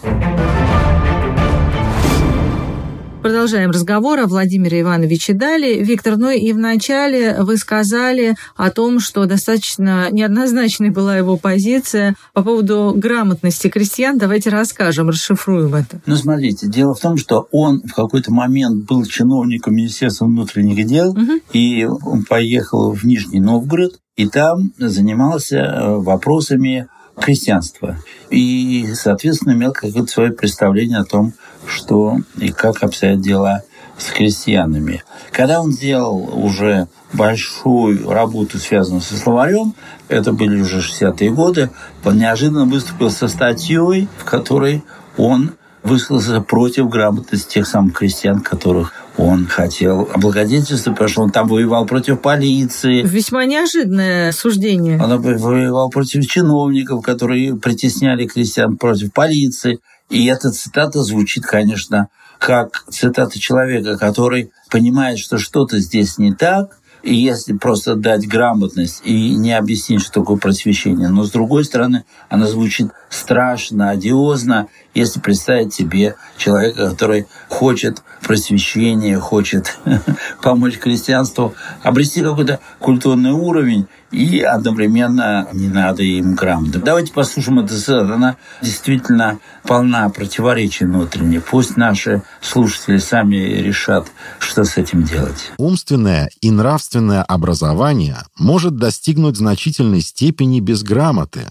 Продолжаем 3.24 3.70
разговор 3.70 4.20
о 4.20 4.26
Владимире 4.26 4.82
Ивановиче 4.82 5.32
Дали. 5.32 5.82
Виктор, 5.82 6.18
ну 6.18 6.28
и 6.28 6.52
вначале 6.52 7.42
вы 7.42 7.56
сказали 7.56 8.34
о 8.54 8.70
том, 8.70 9.00
что 9.00 9.24
достаточно 9.24 10.10
неоднозначной 10.10 10.90
была 10.90 11.16
его 11.16 11.38
позиция 11.38 12.16
по 12.34 12.42
поводу 12.42 12.92
грамотности 12.94 13.68
крестьян. 13.68 14.18
Давайте 14.18 14.50
расскажем, 14.50 15.08
расшифруем 15.08 15.74
это. 15.74 16.02
Ну, 16.04 16.16
смотрите, 16.16 16.66
дело 16.66 16.94
в 16.94 17.00
том, 17.00 17.16
что 17.16 17.48
он 17.50 17.80
в 17.80 17.94
какой-то 17.94 18.30
момент 18.30 18.84
был 18.84 19.02
чиновником 19.06 19.74
Министерства 19.74 20.26
внутренних 20.26 20.86
дел, 20.86 21.12
угу. 21.12 21.40
и 21.54 21.86
он 21.86 22.24
поехал 22.24 22.92
в 22.92 23.04
Нижний 23.04 23.40
Новгород, 23.40 24.00
и 24.16 24.28
там 24.28 24.72
занимался 24.76 25.56
э, 25.56 25.96
вопросами 25.96 26.88
крестьянства. 27.18 27.96
И, 28.28 28.86
соответственно, 28.94 29.52
имел 29.52 29.72
какое-то 29.72 30.08
свое 30.08 30.32
представление 30.32 30.98
о 30.98 31.04
том, 31.04 31.32
что 31.66 32.18
и 32.36 32.48
как 32.50 32.82
обстоят 32.82 33.20
дела 33.20 33.62
с 33.98 34.10
крестьянами. 34.10 35.02
Когда 35.30 35.60
он 35.60 35.72
сделал 35.72 36.44
уже 36.44 36.88
большую 37.12 38.10
работу, 38.10 38.58
связанную 38.58 39.02
со 39.02 39.16
словарем, 39.16 39.74
это 40.08 40.32
были 40.32 40.60
уже 40.60 40.80
60-е 40.80 41.30
годы, 41.30 41.70
он 42.04 42.18
неожиданно 42.18 42.64
выступил 42.64 43.10
со 43.10 43.28
статьей, 43.28 44.08
в 44.18 44.24
которой 44.24 44.82
он 45.16 45.52
высказался 45.84 46.40
против 46.40 46.88
грамотности 46.88 47.54
тех 47.54 47.66
самых 47.66 47.98
крестьян, 47.98 48.40
которых 48.40 48.92
он 49.16 49.46
хотел 49.46 50.08
облагодетельствовать, 50.12 50.98
потому 50.98 51.08
что 51.08 51.22
он 51.22 51.30
там 51.30 51.46
воевал 51.46 51.86
против 51.86 52.20
полиции. 52.20 53.02
Весьма 53.02 53.44
неожиданное 53.44 54.32
суждение. 54.32 55.00
Он 55.00 55.20
воевал 55.20 55.90
против 55.90 56.26
чиновников, 56.26 57.04
которые 57.04 57.54
притесняли 57.56 58.26
крестьян 58.26 58.76
против 58.76 59.12
полиции. 59.12 59.78
И 60.10 60.26
эта 60.26 60.50
цитата 60.50 61.02
звучит, 61.02 61.44
конечно, 61.44 62.08
как 62.38 62.84
цитата 62.90 63.38
человека, 63.38 63.96
который 63.96 64.52
понимает, 64.70 65.18
что 65.18 65.38
что-то 65.38 65.78
здесь 65.78 66.18
не 66.18 66.34
так, 66.34 66.78
и 67.04 67.14
если 67.14 67.52
просто 67.52 67.96
дать 67.96 68.26
грамотность 68.26 69.02
и 69.04 69.34
не 69.34 69.52
объяснить, 69.52 70.00
что 70.00 70.20
такое 70.20 70.38
просвещение. 70.38 71.08
Но, 71.08 71.24
с 71.24 71.30
другой 71.30 71.64
стороны, 71.64 72.04
она 72.30 72.46
звучит 72.46 72.88
страшно, 73.10 73.90
одиозно, 73.90 74.68
если 74.94 75.20
представить 75.20 75.74
себе 75.74 76.16
человека, 76.38 76.90
который 76.90 77.26
хочет 77.48 78.02
просвещения, 78.22 79.18
хочет 79.18 79.78
помочь 80.42 80.78
крестьянству 80.78 81.54
обрести 81.82 82.22
какой-то 82.22 82.60
культурный 82.78 83.32
уровень, 83.32 83.86
и 84.14 84.40
одновременно 84.40 85.48
не 85.52 85.68
надо 85.68 86.02
им 86.02 86.34
грамоты. 86.34 86.78
Давайте 86.78 87.12
послушаем 87.12 87.66
цитату. 87.66 88.14
Она 88.14 88.36
действительно 88.62 89.38
полна 89.64 90.08
противоречий 90.08 90.84
внутренних. 90.84 91.44
Пусть 91.44 91.76
наши 91.76 92.22
слушатели 92.40 92.98
сами 92.98 93.36
решат, 93.36 94.06
что 94.38 94.64
с 94.64 94.76
этим 94.76 95.02
делать. 95.02 95.52
Умственное 95.58 96.30
и 96.40 96.50
нравственное 96.50 97.22
образование 97.22 98.18
может 98.38 98.76
достигнуть 98.76 99.36
значительной 99.36 100.00
степени 100.00 100.60
без 100.60 100.82
грамоты. 100.82 101.50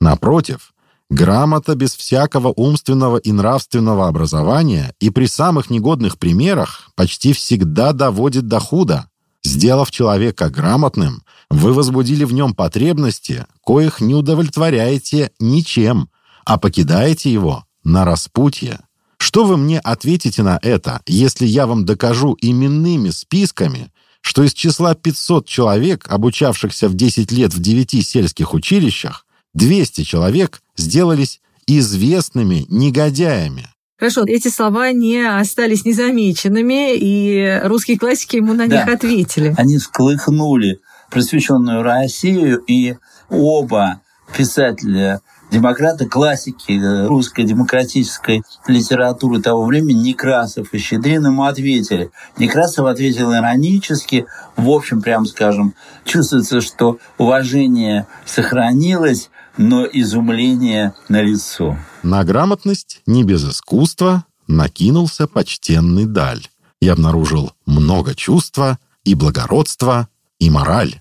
Напротив, 0.00 0.72
грамота 1.10 1.74
без 1.74 1.94
всякого 1.94 2.52
умственного 2.56 3.18
и 3.18 3.32
нравственного 3.32 4.08
образования 4.08 4.94
и 5.00 5.10
при 5.10 5.26
самых 5.26 5.70
негодных 5.70 6.18
примерах 6.18 6.90
почти 6.94 7.32
всегда 7.32 7.92
доводит 7.92 8.46
до 8.46 8.60
худа. 8.60 9.10
Сделав 9.44 9.90
человека 9.90 10.50
грамотным, 10.50 11.22
вы 11.50 11.72
возбудили 11.72 12.24
в 12.24 12.32
нем 12.32 12.54
потребности, 12.54 13.46
коих 13.64 14.00
не 14.00 14.14
удовлетворяете 14.14 15.30
ничем, 15.38 16.10
а 16.44 16.58
покидаете 16.58 17.32
его 17.32 17.64
на 17.84 18.04
распутье. 18.04 18.80
Что 19.18 19.44
вы 19.44 19.56
мне 19.56 19.78
ответите 19.80 20.42
на 20.42 20.58
это, 20.62 21.00
если 21.06 21.46
я 21.46 21.66
вам 21.66 21.84
докажу 21.84 22.36
именными 22.40 23.10
списками, 23.10 23.92
что 24.20 24.42
из 24.42 24.52
числа 24.52 24.94
500 24.94 25.46
человек, 25.46 26.06
обучавшихся 26.08 26.88
в 26.88 26.94
10 26.94 27.32
лет 27.32 27.54
в 27.54 27.60
9 27.60 28.06
сельских 28.06 28.54
училищах, 28.54 29.26
200 29.54 30.02
человек 30.02 30.62
сделались 30.76 31.40
известными 31.66 32.66
негодяями? 32.68 33.68
Хорошо, 33.98 34.22
эти 34.26 34.46
слова 34.48 34.92
не 34.92 35.22
остались 35.22 35.84
незамеченными, 35.84 36.94
и 36.94 37.60
русские 37.64 37.98
классики 37.98 38.36
ему 38.36 38.54
на 38.54 38.68
да. 38.68 38.76
них 38.76 38.94
ответили. 38.94 39.54
Они 39.56 39.76
всколыхнули 39.78 40.80
просвещенную 41.10 41.82
Россию, 41.82 42.62
и 42.68 42.96
оба 43.28 44.00
писателя 44.36 45.20
демократы, 45.50 46.06
классики 46.06 46.78
русской 47.06 47.44
демократической 47.44 48.42
литературы 48.68 49.40
того 49.40 49.64
времени, 49.64 50.10
Некрасов 50.10 50.72
и 50.72 50.78
Щедрин 50.78 51.26
ему 51.26 51.44
ответили. 51.44 52.10
Некрасов 52.36 52.86
ответил 52.86 53.32
иронически, 53.34 54.26
в 54.56 54.68
общем, 54.68 55.02
прям 55.02 55.26
скажем, 55.26 55.74
чувствуется, 56.04 56.60
что 56.60 56.98
уважение 57.16 58.06
сохранилось, 58.26 59.30
но 59.58 59.86
изумление 59.92 60.94
на 61.08 61.22
лицо. 61.22 61.76
На 62.02 62.24
грамотность 62.24 63.02
не 63.06 63.24
без 63.24 63.44
искусства 63.44 64.24
накинулся 64.46 65.26
почтенный 65.26 66.06
Даль 66.06 66.46
и 66.80 66.88
обнаружил 66.88 67.52
много 67.66 68.14
чувства 68.14 68.78
и 69.04 69.14
благородства, 69.14 70.08
и 70.38 70.48
мораль. 70.48 71.00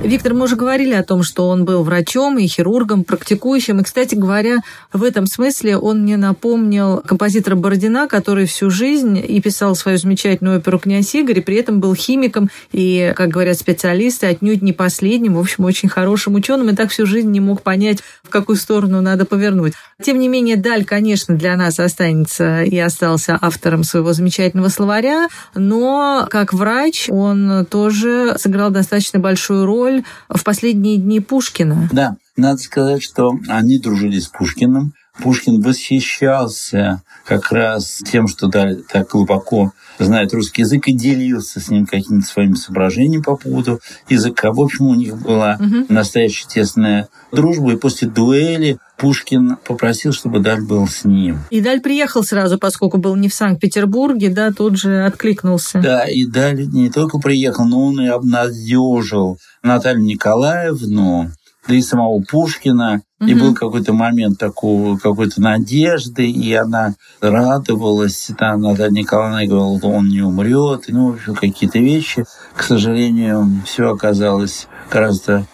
Виктор, 0.00 0.32
мы 0.32 0.44
уже 0.44 0.54
говорили 0.54 0.94
о 0.94 1.02
том, 1.02 1.24
что 1.24 1.48
он 1.48 1.64
был 1.64 1.82
врачом 1.82 2.38
и 2.38 2.46
хирургом, 2.46 3.02
практикующим. 3.02 3.80
И, 3.80 3.82
кстати 3.82 4.14
говоря, 4.14 4.58
в 4.92 5.02
этом 5.02 5.26
смысле 5.26 5.76
он 5.76 6.02
мне 6.02 6.16
напомнил 6.16 7.02
композитора 7.04 7.56
Бородина, 7.56 8.06
который 8.06 8.46
всю 8.46 8.70
жизнь 8.70 9.18
и 9.18 9.40
писал 9.40 9.74
свою 9.74 9.98
замечательную 9.98 10.58
оперу 10.58 10.78
«Князь 10.78 11.12
Игорь», 11.16 11.38
и 11.38 11.42
при 11.42 11.56
этом 11.56 11.80
был 11.80 11.96
химиком 11.96 12.48
и, 12.70 13.12
как 13.16 13.30
говорят 13.30 13.58
специалисты, 13.58 14.28
отнюдь 14.28 14.62
не 14.62 14.72
последним, 14.72 15.34
в 15.34 15.40
общем, 15.40 15.64
очень 15.64 15.88
хорошим 15.88 16.36
ученым, 16.36 16.70
и 16.70 16.76
так 16.76 16.90
всю 16.90 17.04
жизнь 17.04 17.30
не 17.30 17.40
мог 17.40 17.62
понять, 17.62 17.98
в 18.22 18.28
какую 18.28 18.56
сторону 18.56 19.02
надо 19.02 19.24
повернуть. 19.24 19.72
Тем 20.00 20.20
не 20.20 20.28
менее, 20.28 20.56
Даль, 20.56 20.84
конечно, 20.84 21.34
для 21.34 21.56
нас 21.56 21.80
останется 21.80 22.62
и 22.62 22.78
остался 22.78 23.36
автором 23.40 23.82
своего 23.82 24.12
замечательного 24.12 24.68
словаря, 24.68 25.26
но 25.56 26.28
как 26.30 26.54
врач 26.54 27.08
он 27.10 27.66
тоже 27.68 28.36
сыграл 28.38 28.70
достаточно 28.70 29.18
большую 29.18 29.66
роль 29.66 29.87
роль 29.88 30.04
в 30.28 30.44
последние 30.44 30.98
дни 30.98 31.20
Пушкина. 31.20 31.88
Да, 31.92 32.16
надо 32.36 32.58
сказать, 32.58 33.02
что 33.02 33.38
они 33.48 33.78
дружили 33.78 34.18
с 34.18 34.28
Пушкиным. 34.28 34.94
Пушкин 35.22 35.60
восхищался 35.60 37.02
как 37.24 37.50
раз 37.50 38.00
тем, 38.10 38.28
что 38.28 38.48
так 38.48 39.08
глубоко 39.08 39.72
знает 40.04 40.32
русский 40.32 40.62
язык 40.62 40.88
и 40.88 40.92
делился 40.92 41.60
с 41.60 41.70
ним 41.70 41.86
какими-то 41.86 42.26
своими 42.26 42.54
соображениями 42.54 43.22
по 43.22 43.36
поводу 43.36 43.80
языка. 44.08 44.52
В 44.52 44.60
общем, 44.60 44.86
у 44.86 44.94
них 44.94 45.16
была 45.18 45.58
угу. 45.60 45.86
настоящая 45.88 46.48
тесная 46.48 47.08
дружба. 47.32 47.72
И 47.72 47.76
после 47.76 48.08
дуэли 48.08 48.78
Пушкин 48.98 49.56
попросил, 49.64 50.12
чтобы 50.12 50.40
Даль 50.40 50.60
был 50.60 50.86
с 50.88 51.04
ним. 51.04 51.38
И 51.50 51.60
Даль 51.60 51.80
приехал 51.80 52.24
сразу, 52.24 52.58
поскольку 52.58 52.98
был 52.98 53.14
не 53.16 53.28
в 53.28 53.34
Санкт-Петербурге, 53.34 54.28
да, 54.28 54.50
тут 54.50 54.76
же 54.76 55.04
откликнулся. 55.04 55.80
Да, 55.80 56.04
и 56.04 56.26
Даль 56.26 56.66
не 56.66 56.90
только 56.90 57.18
приехал, 57.18 57.64
но 57.64 57.86
он 57.86 58.00
и 58.00 58.08
обнадежил 58.08 59.38
Наталью 59.62 60.04
Николаевну, 60.04 61.30
да 61.68 61.74
и 61.74 61.82
самого 61.82 62.20
Пушкина. 62.22 63.02
Угу. 63.20 63.28
И 63.28 63.34
был 63.34 63.54
какой-то 63.54 63.92
момент 63.92 64.38
такого, 64.38 64.96
какой-то 64.96 65.40
надежды, 65.40 66.28
и 66.30 66.52
она 66.54 66.94
радовалась. 67.20 68.30
Да, 68.38 68.56
Наталья 68.56 68.90
Николаевна 68.90 69.44
говорила, 69.44 69.96
он 69.96 70.08
не 70.08 70.22
умрет. 70.22 70.84
Ну, 70.88 71.10
в 71.10 71.14
общем, 71.14 71.34
какие-то 71.34 71.78
вещи. 71.78 72.24
К 72.56 72.62
сожалению, 72.62 73.46
все 73.64 73.90
оказалось 73.90 74.66
гораздо 74.90 75.46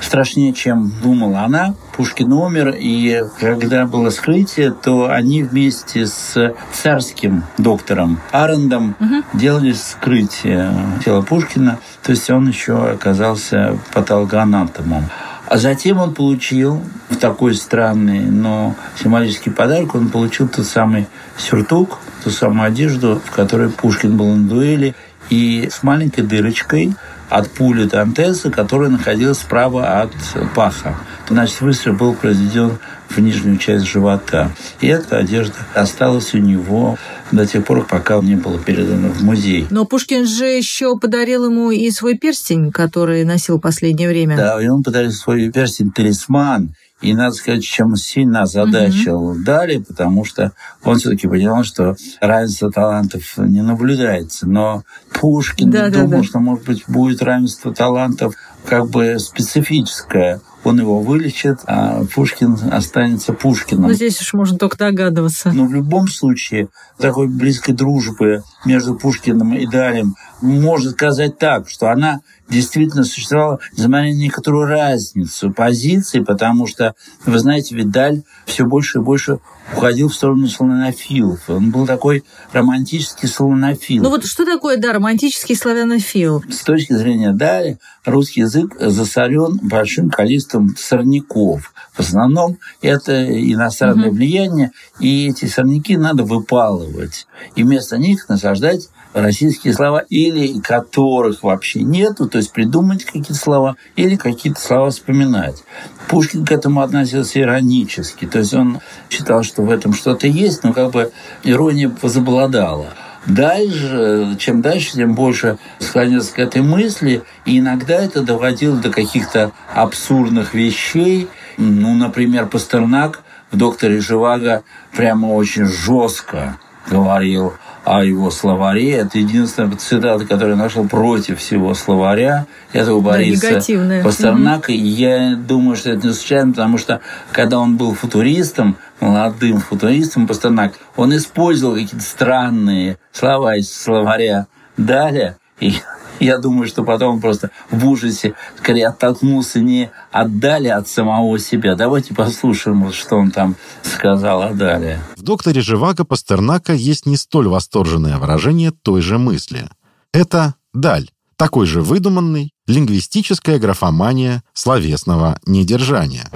страшнее, 0.00 0.52
чем 0.52 0.92
думала 1.02 1.40
она. 1.40 1.74
Пушкин 1.96 2.32
умер, 2.32 2.74
и 2.78 3.22
когда 3.38 3.86
было 3.86 4.10
скрытие, 4.10 4.72
то 4.72 5.10
они 5.10 5.42
вместе 5.42 6.06
с 6.06 6.54
царским 6.72 7.44
доктором 7.58 8.18
Арендом 8.32 8.96
угу. 8.98 9.22
делали 9.34 9.72
скрытие 9.72 10.72
тела 11.04 11.22
Пушкина. 11.22 11.78
То 12.02 12.12
есть 12.12 12.30
он 12.30 12.48
еще 12.48 12.92
оказался 12.92 13.78
патологоанатомом. 13.92 15.04
А 15.50 15.56
затем 15.58 15.98
он 15.98 16.14
получил 16.14 16.80
в 17.08 17.16
такой 17.16 17.56
странный, 17.56 18.20
но 18.20 18.76
символический 19.02 19.50
подарок, 19.50 19.96
он 19.96 20.08
получил 20.08 20.46
тот 20.46 20.64
самый 20.64 21.08
сюртук, 21.36 21.98
ту 22.22 22.30
самую 22.30 22.68
одежду, 22.68 23.20
в 23.24 23.32
которой 23.32 23.68
Пушкин 23.68 24.16
был 24.16 24.32
на 24.36 24.48
дуэли, 24.48 24.94
и 25.28 25.68
с 25.68 25.82
маленькой 25.82 26.22
дырочкой 26.22 26.94
от 27.28 27.50
пули 27.50 27.82
Дантеса, 27.82 28.52
которая 28.52 28.90
находилась 28.90 29.38
справа 29.38 30.02
от 30.02 30.12
паха. 30.54 30.94
Значит, 31.28 31.60
выстрел 31.62 31.94
был 31.94 32.14
произведен 32.14 32.78
в 33.10 33.18
нижнюю 33.18 33.58
часть 33.58 33.86
живота. 33.86 34.52
И 34.80 34.86
эта 34.86 35.18
одежда 35.18 35.56
осталась 35.74 36.32
у 36.34 36.38
него 36.38 36.96
до 37.32 37.46
тех 37.46 37.64
пор, 37.64 37.86
пока 37.86 38.20
не 38.20 38.36
было 38.36 38.58
передано 38.58 39.08
в 39.08 39.22
музей. 39.22 39.66
Но 39.70 39.84
Пушкин 39.84 40.26
же 40.26 40.46
еще 40.46 40.96
подарил 40.96 41.46
ему 41.46 41.70
и 41.70 41.90
свой 41.90 42.16
перстень, 42.16 42.72
который 42.72 43.24
носил 43.24 43.60
последнее 43.60 44.08
время. 44.08 44.36
Да, 44.36 44.62
и 44.62 44.68
он 44.68 44.82
подарил 44.82 45.12
свой 45.12 45.50
перстень-талисман. 45.50 46.74
И, 47.00 47.14
надо 47.14 47.34
сказать, 47.34 47.64
чем 47.64 47.96
сильно 47.96 48.42
озадачил 48.42 49.28
угу. 49.28 49.38
Дали, 49.42 49.78
потому 49.78 50.26
что 50.26 50.52
он 50.84 50.98
все-таки 50.98 51.26
понимал, 51.26 51.64
что 51.64 51.96
равенство 52.20 52.70
талантов 52.70 53.38
не 53.38 53.62
наблюдается. 53.62 54.46
Но 54.46 54.82
Пушкин 55.18 55.70
да, 55.70 55.88
думал, 55.88 56.08
да, 56.08 56.16
да. 56.18 56.22
что, 56.24 56.38
может 56.40 56.66
быть, 56.66 56.84
будет 56.88 57.22
равенство 57.22 57.74
талантов 57.74 58.34
как 58.66 58.90
бы 58.90 59.18
специфическое 59.18 60.42
он 60.64 60.78
его 60.78 61.00
вылечит, 61.00 61.60
а 61.66 62.04
Пушкин 62.14 62.56
останется 62.70 63.32
Пушкиным. 63.32 63.88
Ну, 63.88 63.92
здесь 63.94 64.20
уж 64.20 64.32
можно 64.34 64.58
только 64.58 64.76
догадываться. 64.76 65.52
Но 65.52 65.66
в 65.66 65.72
любом 65.72 66.08
случае 66.08 66.68
такой 66.98 67.28
близкой 67.28 67.72
дружбы 67.72 68.42
между 68.64 68.94
Пушкиным 68.94 69.54
и 69.54 69.66
Далем 69.66 70.16
можно 70.40 70.90
сказать 70.90 71.38
так, 71.38 71.68
что 71.68 71.90
она 71.90 72.20
действительно 72.50 73.04
существовала, 73.04 73.60
на 73.76 74.10
некоторую 74.10 74.66
разницу 74.66 75.52
позиций, 75.52 76.24
потому 76.24 76.66
что, 76.66 76.94
вы 77.24 77.38
знаете, 77.38 77.74
Видаль 77.74 78.22
все 78.46 78.64
больше 78.64 78.98
и 78.98 79.02
больше 79.02 79.38
уходил 79.76 80.08
в 80.08 80.14
сторону 80.14 80.48
славянофилов. 80.48 81.48
Он 81.48 81.70
был 81.70 81.86
такой 81.86 82.24
романтический 82.52 83.28
славянофил. 83.28 84.02
Ну 84.02 84.10
вот 84.10 84.24
что 84.26 84.44
такое, 84.44 84.76
да, 84.76 84.92
романтический 84.92 85.56
славянофил? 85.56 86.42
С 86.50 86.62
точки 86.62 86.92
зрения 86.92 87.32
Дали, 87.32 87.78
русский 88.04 88.40
язык 88.40 88.76
засорен 88.80 89.58
большим 89.62 90.10
количеством 90.10 90.74
сорняков. 90.76 91.72
В 91.92 92.00
основном 92.00 92.58
это 92.82 93.24
иностранное 93.24 94.08
угу. 94.08 94.16
влияние, 94.16 94.72
и 94.98 95.28
эти 95.28 95.46
сорняки 95.46 95.96
надо 95.96 96.24
выпалывать. 96.24 97.26
И 97.54 97.62
вместо 97.62 97.98
них 97.98 98.28
насаждать 98.28 98.88
российские 99.12 99.74
слова, 99.74 100.04
или 100.08 100.60
которых 100.60 101.42
вообще 101.42 101.82
нету, 101.82 102.28
то 102.28 102.38
есть 102.38 102.52
придумать 102.52 103.04
какие-то 103.04 103.34
слова, 103.34 103.76
или 103.96 104.16
какие-то 104.16 104.60
слова 104.60 104.90
вспоминать. 104.90 105.62
Пушкин 106.08 106.44
к 106.44 106.52
этому 106.52 106.80
относился 106.80 107.40
иронически, 107.40 108.26
то 108.26 108.38
есть 108.38 108.54
он 108.54 108.80
считал, 109.08 109.42
что 109.42 109.62
в 109.62 109.70
этом 109.70 109.92
что-то 109.94 110.26
есть, 110.26 110.64
но 110.64 110.72
как 110.72 110.92
бы 110.92 111.12
ирония 111.42 111.90
возобладала. 112.02 112.86
Дальше, 113.26 114.36
чем 114.38 114.62
дальше, 114.62 114.92
тем 114.92 115.14
больше 115.14 115.58
склонялся 115.78 116.32
к 116.32 116.38
этой 116.38 116.62
мысли, 116.62 117.22
и 117.44 117.58
иногда 117.58 117.94
это 117.94 118.22
доводило 118.22 118.76
до 118.76 118.90
каких-то 118.90 119.52
абсурдных 119.74 120.54
вещей. 120.54 121.28
Ну, 121.58 121.94
например, 121.94 122.46
Пастернак 122.46 123.22
в 123.50 123.58
«Докторе 123.58 124.00
Живаго» 124.00 124.62
прямо 124.96 125.26
очень 125.26 125.66
жестко 125.66 126.58
говорил 126.88 127.52
о 127.84 128.04
его 128.04 128.30
словаре. 128.30 128.92
Это 128.92 129.18
единственная 129.18 129.74
цитата, 129.76 130.24
которую 130.24 130.56
я 130.56 130.62
нашел 130.62 130.86
против 130.86 131.38
всего 131.38 131.74
словаря 131.74 132.46
этого 132.72 133.00
Бориса 133.00 133.60
да, 133.66 134.02
Пастернака. 134.02 134.70
Угу. 134.70 134.78
Я 134.78 135.34
думаю, 135.36 135.76
что 135.76 135.90
это 135.90 136.08
не 136.08 136.12
случайно, 136.12 136.52
потому 136.52 136.78
что 136.78 137.00
когда 137.32 137.58
он 137.58 137.76
был 137.76 137.94
футуристом, 137.94 138.76
молодым 139.00 139.58
футуристом 139.60 140.26
Пастернак, 140.26 140.74
он 140.96 141.16
использовал 141.16 141.74
какие-то 141.74 142.00
странные 142.00 142.98
слова 143.12 143.56
из 143.56 143.72
словаря 143.72 144.46
Даля, 144.76 145.36
и 145.58 145.74
я 146.20 146.38
думаю, 146.38 146.68
что 146.68 146.84
потом 146.84 147.14
он 147.14 147.20
просто 147.20 147.50
в 147.70 147.86
ужасе 147.88 148.34
скорее 148.58 148.88
оттолкнулся 148.88 149.60
не 149.60 149.90
от 150.12 150.38
Дали, 150.38 150.68
от 150.68 150.88
самого 150.88 151.38
себя. 151.38 151.74
Давайте 151.74 152.14
послушаем, 152.14 152.92
что 152.92 153.16
он 153.16 153.30
там 153.30 153.56
сказал 153.82 154.42
о 154.42 154.52
Дали. 154.52 155.00
В 155.16 155.22
«Докторе 155.22 155.60
Живаго» 155.60 156.04
Пастернака 156.04 156.72
есть 156.72 157.06
не 157.06 157.16
столь 157.16 157.48
восторженное 157.48 158.18
выражение 158.18 158.70
той 158.70 159.00
же 159.00 159.18
мысли. 159.18 159.68
Это 160.12 160.54
«даль», 160.72 161.10
такой 161.36 161.66
же 161.66 161.80
выдуманный, 161.80 162.52
лингвистическая 162.66 163.58
графомания 163.58 164.42
словесного 164.52 165.38
недержания. 165.46 166.28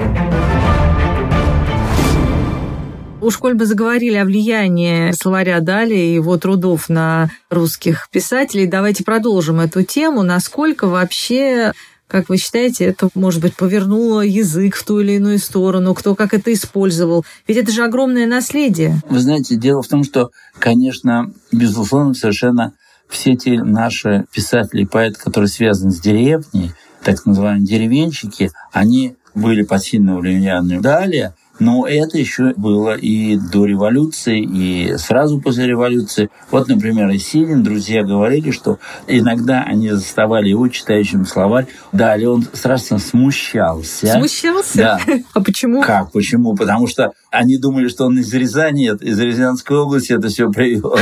Уж 3.24 3.38
коль 3.38 3.54
бы 3.54 3.64
заговорили 3.64 4.16
о 4.16 4.26
влиянии 4.26 5.10
словаря 5.12 5.58
Дали 5.60 5.94
и 5.94 6.12
его 6.12 6.36
трудов 6.36 6.90
на 6.90 7.30
русских 7.48 8.10
писателей, 8.12 8.66
давайте 8.66 9.02
продолжим 9.02 9.60
эту 9.60 9.82
тему. 9.82 10.22
Насколько 10.22 10.88
вообще 10.88 11.72
как 12.06 12.28
вы 12.28 12.36
считаете, 12.36 12.84
это, 12.84 13.08
может 13.14 13.40
быть, 13.40 13.56
повернуло 13.56 14.20
язык 14.20 14.76
в 14.76 14.84
ту 14.84 15.00
или 15.00 15.12
иную 15.12 15.38
сторону, 15.38 15.94
кто 15.94 16.14
как 16.14 16.34
это 16.34 16.52
использовал? 16.52 17.24
Ведь 17.48 17.56
это 17.56 17.72
же 17.72 17.82
огромное 17.82 18.26
наследие. 18.26 19.00
Вы 19.08 19.18
знаете, 19.20 19.56
дело 19.56 19.80
в 19.80 19.88
том, 19.88 20.04
что, 20.04 20.30
конечно, 20.58 21.32
безусловно, 21.50 22.12
совершенно 22.12 22.74
все 23.08 23.36
те 23.36 23.62
наши 23.62 24.26
писатели 24.34 24.82
и 24.82 24.86
поэты, 24.86 25.18
которые 25.18 25.48
связаны 25.48 25.92
с 25.92 25.98
деревней, 25.98 26.72
так 27.02 27.24
называемые 27.24 27.66
деревенщики, 27.66 28.50
они 28.70 29.16
были 29.34 29.62
под 29.62 29.82
сильным 29.82 30.18
влиянием 30.18 30.82
Далее, 30.82 31.32
но 31.58 31.86
это 31.86 32.18
еще 32.18 32.52
было 32.56 32.96
и 32.96 33.36
до 33.36 33.64
революции, 33.64 34.40
и 34.40 34.96
сразу 34.96 35.40
после 35.40 35.66
революции. 35.66 36.30
Вот, 36.50 36.68
например, 36.68 37.14
Исилин, 37.14 37.62
друзья 37.62 38.02
говорили, 38.02 38.50
что 38.50 38.78
иногда 39.06 39.62
они 39.62 39.90
заставали 39.90 40.48
его 40.48 40.68
читающим 40.68 41.24
словарь. 41.26 41.66
Да, 41.92 42.16
и 42.16 42.24
он 42.24 42.46
страшно 42.52 42.98
смущался. 42.98 44.06
Смущался? 44.06 44.76
Да. 44.78 45.00
А 45.32 45.40
почему? 45.40 45.82
Как, 45.82 46.10
почему? 46.12 46.54
Потому 46.54 46.86
что 46.86 47.12
они 47.30 47.56
думали, 47.56 47.88
что 47.88 48.06
он 48.06 48.18
из 48.18 48.32
Рязани, 48.32 48.90
из 49.00 49.18
Рязанской 49.18 49.76
области 49.76 50.12
это 50.12 50.28
все 50.28 50.50
привез. 50.50 50.82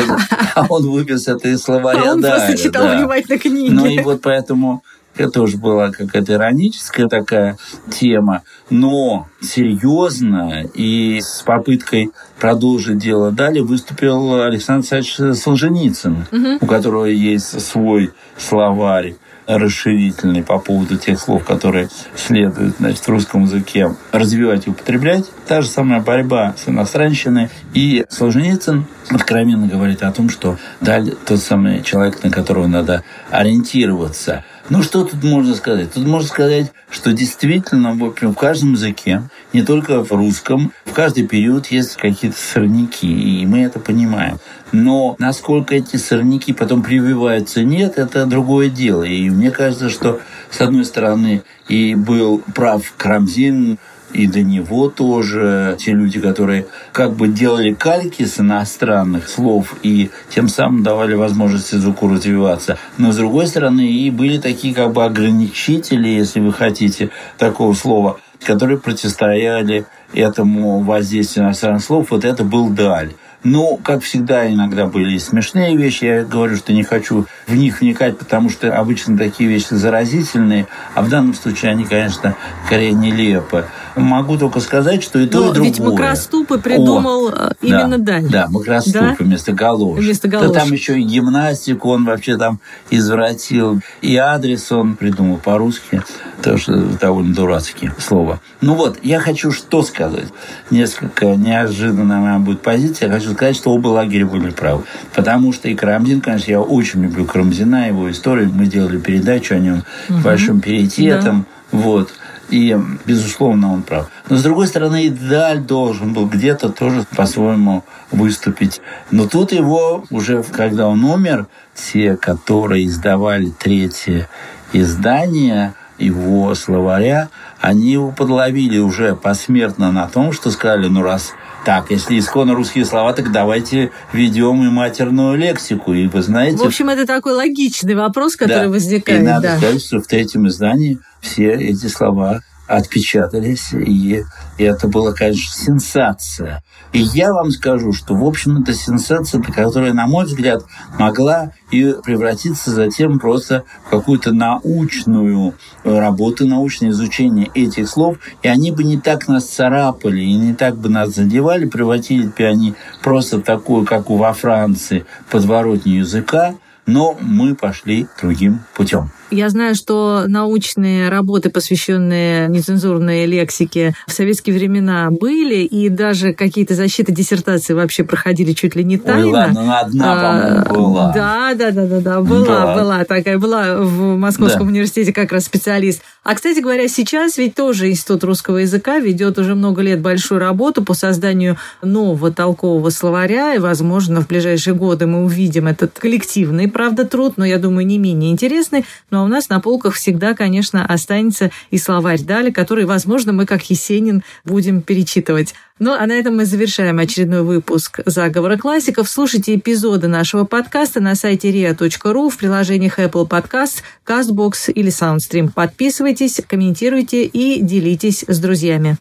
А 0.55 0.67
он 0.69 0.91
выпис 0.91 1.29
это 1.29 1.49
из 1.49 1.62
словаря. 1.62 2.03
А 2.11 2.12
он 2.12 2.21
просто 2.21 2.59
читал 2.59 2.87
внимательно 2.95 3.38
книги. 3.38 3.71
Ну 3.71 3.87
и 3.87 4.01
вот 4.01 4.21
поэтому 4.21 4.83
это 5.16 5.31
тоже 5.31 5.57
была 5.57 5.90
какая-то 5.90 6.35
ироническая 6.35 7.09
такая 7.09 7.57
тема, 7.90 8.42
но 8.70 9.29
серьезно 9.40 10.64
и 10.75 11.20
с 11.20 11.42
попыткой 11.42 12.11
продолжить 12.38 12.98
дело 12.98 13.31
далее 13.31 13.62
выступил 13.62 14.42
Александр 14.42 14.87
Александрович 14.90 15.38
Солженицын, 15.38 16.27
угу. 16.31 16.59
у 16.61 16.66
которого 16.66 17.05
есть 17.07 17.61
свой 17.61 18.11
словарь 18.37 19.14
расширительный 19.46 20.42
по 20.42 20.59
поводу 20.59 20.96
тех 20.96 21.18
слов, 21.18 21.44
которые 21.44 21.88
следует 22.14 22.77
значит, 22.79 23.01
в 23.01 23.09
русском 23.09 23.42
языке 23.42 23.94
развивать 24.12 24.66
и 24.66 24.70
употреблять. 24.70 25.25
Та 25.46 25.62
же 25.62 25.68
самая 25.68 26.01
борьба 26.01 26.55
с 26.57 26.68
иностранщиной. 26.68 27.48
И 27.75 28.05
Солженицын 28.09 28.87
откровенно 29.11 29.66
говорит 29.66 30.03
о 30.03 30.12
том, 30.12 30.29
что 30.31 30.59
Даль 30.81 31.12
тот 31.27 31.40
самый 31.40 31.83
человек, 31.83 32.22
на 32.22 32.31
которого 32.31 32.66
надо 32.66 33.03
ориентироваться. 33.31 34.44
Ну, 34.70 34.83
что 34.83 35.05
тут 35.05 35.22
можно 35.25 35.55
сказать? 35.55 35.92
Тут 35.92 36.07
можно 36.07 36.29
сказать, 36.29 36.72
что 36.88 37.12
действительно 37.12 37.94
в, 37.94 38.05
общем, 38.05 38.33
в 38.33 38.37
каждом 38.37 38.72
языке, 38.72 39.22
не 39.53 39.62
только 39.62 40.05
в 40.05 40.12
русском, 40.12 40.72
в 40.85 40.92
каждый 40.92 41.27
период 41.27 41.66
есть 41.66 41.96
какие-то 41.96 42.37
сорняки, 42.38 43.40
и 43.40 43.44
мы 43.44 43.62
это 43.62 43.81
понимаем. 43.81 44.38
Но 44.70 45.16
насколько 45.18 45.75
эти 45.75 45.96
сорняки 45.96 46.53
потом 46.53 46.83
прививаются, 46.83 47.64
нет, 47.64 47.98
это 47.98 48.25
другое 48.25 48.70
дело. 48.70 49.03
И 49.03 49.29
мне 49.31 49.51
кажется, 49.51 49.90
что, 49.90 50.20
с 50.51 50.61
одной 50.61 50.85
стороны, 50.85 51.42
и 51.68 51.94
был 51.94 52.42
прав 52.55 52.94
Крамзин, 52.96 53.79
и 54.12 54.27
до 54.27 54.42
него 54.42 54.88
тоже 54.88 55.77
те 55.79 55.92
люди, 55.92 56.20
которые 56.20 56.66
как 56.92 57.14
бы 57.14 57.29
делали 57.29 57.72
кальки 57.72 58.25
с 58.25 58.40
иностранных 58.40 59.29
слов 59.29 59.77
и 59.83 60.11
тем 60.31 60.48
самым 60.48 60.83
давали 60.83 61.14
возможность 61.14 61.72
языку 61.72 62.09
развиваться. 62.09 62.79
Но 62.98 63.12
с 63.12 63.16
другой 63.16 63.46
стороны 63.46 63.87
и 63.87 64.11
были 64.11 64.38
такие 64.38 64.75
как 64.75 64.92
бы 64.92 65.05
ограничители, 65.05 66.09
если 66.09 66.40
вы 66.40 66.53
хотите 66.53 67.11
такого 67.38 67.75
слова, 67.75 68.18
которые 68.44 68.79
противостояли 68.79 69.87
этому 70.12 70.81
воздействию 70.81 71.46
иностранных 71.46 71.83
слов. 71.83 72.11
Вот 72.11 72.25
это 72.25 72.44
был 72.44 72.68
Даль. 72.70 73.12
Ну, 73.44 73.77
как 73.83 74.05
всегда, 74.05 74.48
иногда 74.48 74.87
были 74.87 75.14
и 75.14 75.18
смешные 75.18 75.77
вещи. 75.77 76.05
Я 76.05 76.25
говорю, 76.25 76.57
что 76.57 76.72
не 76.72 76.85
хочу 76.85 77.27
в 77.48 77.55
них 77.57 77.81
вникать, 77.81 78.16
потому 78.16 78.48
что 78.48 78.72
обычно 78.77 79.18
такие 79.18 79.51
вещи 79.51 79.75
заразительные, 79.75 80.68
а 80.94 81.03
в 81.03 81.09
данном 81.09 81.35
случае 81.35 81.72
они, 81.72 81.85
конечно, 81.85 82.37
скорее 82.66 82.92
нелепы. 82.92 83.64
Могу 83.96 84.38
только 84.38 84.61
сказать, 84.61 85.02
что 85.02 85.18
и 85.18 85.26
то, 85.26 85.40
Но 85.40 85.50
и 85.50 85.55
другое. 85.55 85.70
ведь 85.70 85.81
макроступы 85.81 86.59
придумал 86.59 87.28
О, 87.28 87.50
э, 87.50 87.52
именно 87.61 87.98
да, 87.98 88.12
Даль. 88.12 88.28
Да, 88.28 88.48
макроступы 88.48 89.16
да? 89.18 89.24
вместо 89.24 89.52
галош. 89.52 89.98
Вместо 89.98 90.28
галош. 90.28 90.48
Да 90.48 90.61
там 90.61 90.72
еще 90.72 90.98
и 90.98 91.02
гимнастику 91.02 91.90
он 91.90 92.05
вообще 92.05 92.37
там 92.37 92.61
извратил. 92.90 93.81
И 94.00 94.16
адрес 94.16 94.70
он 94.72 94.96
придумал 94.96 95.38
по-русски. 95.38 96.02
Тоже 96.42 96.96
довольно 97.00 97.35
дурацкие 97.35 97.94
слова. 97.98 98.40
Ну 98.61 98.74
вот, 98.74 98.98
я 99.02 99.20
хочу 99.20 99.52
что 99.52 99.83
сказать. 99.83 100.28
Несколько 100.70 101.37
неожиданная 101.37 102.18
моя 102.18 102.38
будет 102.38 102.62
позиция. 102.62 103.09
Я 103.09 103.14
хочу 103.14 103.33
сказать, 103.33 103.57
что 103.57 103.72
оба 103.72 103.88
лагеря 103.88 104.26
были 104.26 104.50
правы. 104.50 104.85
Потому 105.14 105.52
что 105.52 105.68
и 105.68 105.74
Карамзин, 105.74 106.20
конечно, 106.20 106.50
я 106.50 106.61
очень 106.61 107.02
люблю 107.02 107.24
Карамзина, 107.24 107.88
его 107.88 108.11
историю. 108.11 108.50
Мы 108.52 108.66
делали 108.66 108.98
передачу 108.98 109.55
о 109.55 109.59
нем 109.59 109.85
угу. 110.09 110.18
большим 110.20 110.61
пиететом. 110.61 111.46
Да. 111.72 111.78
Вот. 111.78 112.11
И, 112.53 112.79
безусловно, 113.07 113.73
он 113.73 113.83
прав. 113.83 114.09
Но, 114.29 114.37
с 114.37 114.43
другой 114.43 114.67
стороны, 114.67 115.07
и 115.07 115.09
Даль 115.09 115.61
должен 115.61 116.12
был 116.12 116.27
где-то 116.27 116.69
тоже 116.69 117.07
по-своему 117.17 117.83
выступить. 118.11 118.83
Но 119.11 119.27
тут 119.27 119.53
его 119.53 120.05
уже, 120.11 120.43
когда 120.43 120.87
он 120.87 121.03
умер, 121.03 121.47
те, 121.75 122.15
которые 122.15 122.87
издавали 122.87 123.49
третье 123.59 124.29
издание 124.75 125.73
его 125.97 126.55
словаря, 126.55 127.31
они 127.59 127.93
его 127.93 128.11
подловили 128.11 128.77
уже 128.79 129.17
посмертно 129.17 129.91
на 129.91 130.07
том, 130.07 130.33
что 130.33 130.51
сказали, 130.51 130.88
ну 130.88 131.01
раз 131.01 131.33
так, 131.65 131.91
если 131.91 132.19
исконно 132.19 132.55
русские 132.55 132.85
слова, 132.85 133.15
так 133.15 133.33
давайте 133.33 133.93
введем 134.12 134.62
и 134.67 134.69
матерную 134.69 135.38
лексику. 135.38 135.95
И 135.95 136.07
вы 136.07 136.21
знаете... 136.21 136.59
В 136.59 136.67
общем, 136.67 136.91
это 136.91 137.07
такой 137.07 137.33
логичный 137.33 137.95
вопрос, 137.95 138.37
который 138.37 138.65
да. 138.65 138.69
возникает. 138.69 139.23
И 139.23 139.25
надо 139.25 139.43
да. 139.43 139.57
сказать, 139.57 139.83
что 139.83 140.01
в 140.01 140.07
третьем 140.07 140.49
издании 140.49 140.99
все 141.23 141.53
эти 141.53 141.87
слова 141.87 142.41
отпечатались, 142.67 143.73
и 143.73 144.23
это 144.57 144.89
была, 144.89 145.13
конечно, 145.13 145.53
сенсация. 145.53 146.63
И 146.93 147.01
я 147.01 147.33
вам 147.33 147.51
скажу, 147.51 147.93
что, 147.93 148.15
в 148.15 148.25
общем, 148.25 148.63
это 148.63 148.73
сенсация, 148.73 149.43
которая, 149.43 149.93
на 149.93 150.07
мой 150.07 150.27
взгляд, 150.27 150.65
могла 150.99 151.53
и 151.71 151.95
превратиться 152.05 152.71
затем 152.71 153.19
просто 153.19 153.65
в 153.87 153.91
какую-то 153.91 154.33
научную 154.33 155.55
работу, 155.85 156.47
научное 156.47 156.91
изучение 156.91 157.51
этих 157.55 157.89
слов, 157.89 158.19
и 158.43 158.49
они 158.49 158.71
бы 158.71 158.85
не 158.85 158.99
так 158.99 159.29
нас 159.29 159.47
царапали, 159.47 160.21
и 160.21 160.35
не 160.35 160.55
так 160.55 160.77
бы 160.77 160.89
нас 160.89 161.15
задевали, 161.15 161.67
превратили 161.67 162.27
бы 162.27 162.45
они 162.45 162.75
просто 163.03 163.39
в 163.39 163.43
такую, 163.43 163.85
как 163.85 164.09
у 164.09 164.17
во 164.17 164.33
Франции, 164.33 165.05
подворотню 165.31 165.99
языка, 165.99 166.55
но 166.87 167.16
мы 167.21 167.55
пошли 167.55 168.07
другим 168.21 168.61
путем. 168.75 169.11
Я 169.31 169.49
знаю, 169.49 169.75
что 169.75 170.25
научные 170.27 171.09
работы, 171.09 171.49
посвященные 171.49 172.49
нецензурной 172.49 173.25
лексике, 173.25 173.95
в 174.07 174.12
советские 174.12 174.55
времена 174.55 175.09
были, 175.11 175.64
и 175.64 175.88
даже 175.88 176.35
какие-то 176.35 176.75
защиты 176.75 177.12
диссертации 177.12 177.73
вообще 177.73 178.05
проходили 178.05 178.53
чуть 178.53 178.77
ли 178.77 178.85
не 178.85 178.99
тайно. 178.99 179.27
Ой, 179.27 179.33
ладно, 179.33 179.80
одна, 179.80 180.61
а, 180.61 180.64
по-моему, 180.64 180.93
была. 180.93 181.12
Да, 181.12 181.55
да, 181.55 181.70
да, 181.70 181.87
да, 181.87 182.01
да, 182.01 182.20
была, 182.20 182.47
да. 182.47 182.74
была 182.74 183.05
такая, 183.05 183.39
была 183.39 183.78
в 183.78 184.18
Московском 184.18 184.66
да. 184.66 184.72
университете 184.72 185.14
как 185.14 185.33
раз 185.33 185.45
специалист. 185.45 186.03
А, 186.24 186.35
кстати 186.35 186.61
говоря, 186.61 186.87
сейчас 186.89 187.39
ведь 187.39 187.55
тоже 187.55 187.91
Институт 187.91 188.24
русского 188.24 188.59
языка 188.59 188.99
ведет 188.99 189.39
уже 189.39 189.55
много 189.55 189.80
лет 189.80 190.01
большую 190.01 190.41
работу 190.41 190.85
по 190.85 190.93
созданию 190.93 191.57
нового 191.83 192.30
толкового 192.30 192.91
словаря, 192.91 193.55
и, 193.55 193.59
возможно, 193.59 194.20
в 194.20 194.28
ближайшие 194.28 194.74
годы 194.74 195.07
мы 195.07 195.24
увидим 195.24 195.68
этот 195.68 195.99
коллективный, 195.99 196.68
правда, 196.73 197.05
труд, 197.05 197.35
но, 197.37 197.45
я 197.45 197.59
думаю, 197.59 197.87
не 197.87 197.99
менее 197.99 198.33
интересный, 198.33 198.85
но 199.11 199.25
у 199.25 199.29
нас 199.29 199.49
на 199.49 199.61
полках 199.61 199.95
всегда, 199.95 200.35
конечно, 200.35 200.85
останется 200.85 201.51
и 201.70 201.79
словарь 201.79 202.23
Дали, 202.23 202.51
который, 202.51 202.85
возможно, 202.85 203.33
мы, 203.33 203.47
как 203.47 203.62
Есенин, 203.70 204.25
будем 204.45 204.83
перечитывать. 204.83 205.55
Ну, 205.79 205.93
а 205.93 206.07
на 206.07 206.12
этом 206.12 206.37
мы 206.37 206.45
завершаем 206.45 206.99
очередной 206.99 207.43
выпуск 207.43 208.01
«Заговора 208.07 208.57
классиков». 208.57 209.09
Слушайте 209.09 209.57
эпизоды 209.57 210.07
нашего 210.07 210.45
подкаста 210.45 211.01
на 211.01 211.14
сайте 211.14 211.51
ria.ru 211.51 212.31
в 212.31 212.37
приложениях 212.37 212.99
Apple 212.99 213.29
Podcasts, 213.29 213.83
CastBox 214.07 214.73
или 214.73 214.91
SoundStream. 214.91 215.51
Подписывайтесь, 215.53 216.41
комментируйте 216.47 217.25
и 217.25 217.61
делитесь 217.61 218.25
с 218.27 218.39
друзьями. 218.39 218.97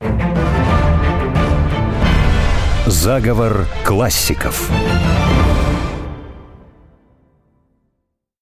«Заговор 2.88 3.68
классиков». 3.86 4.70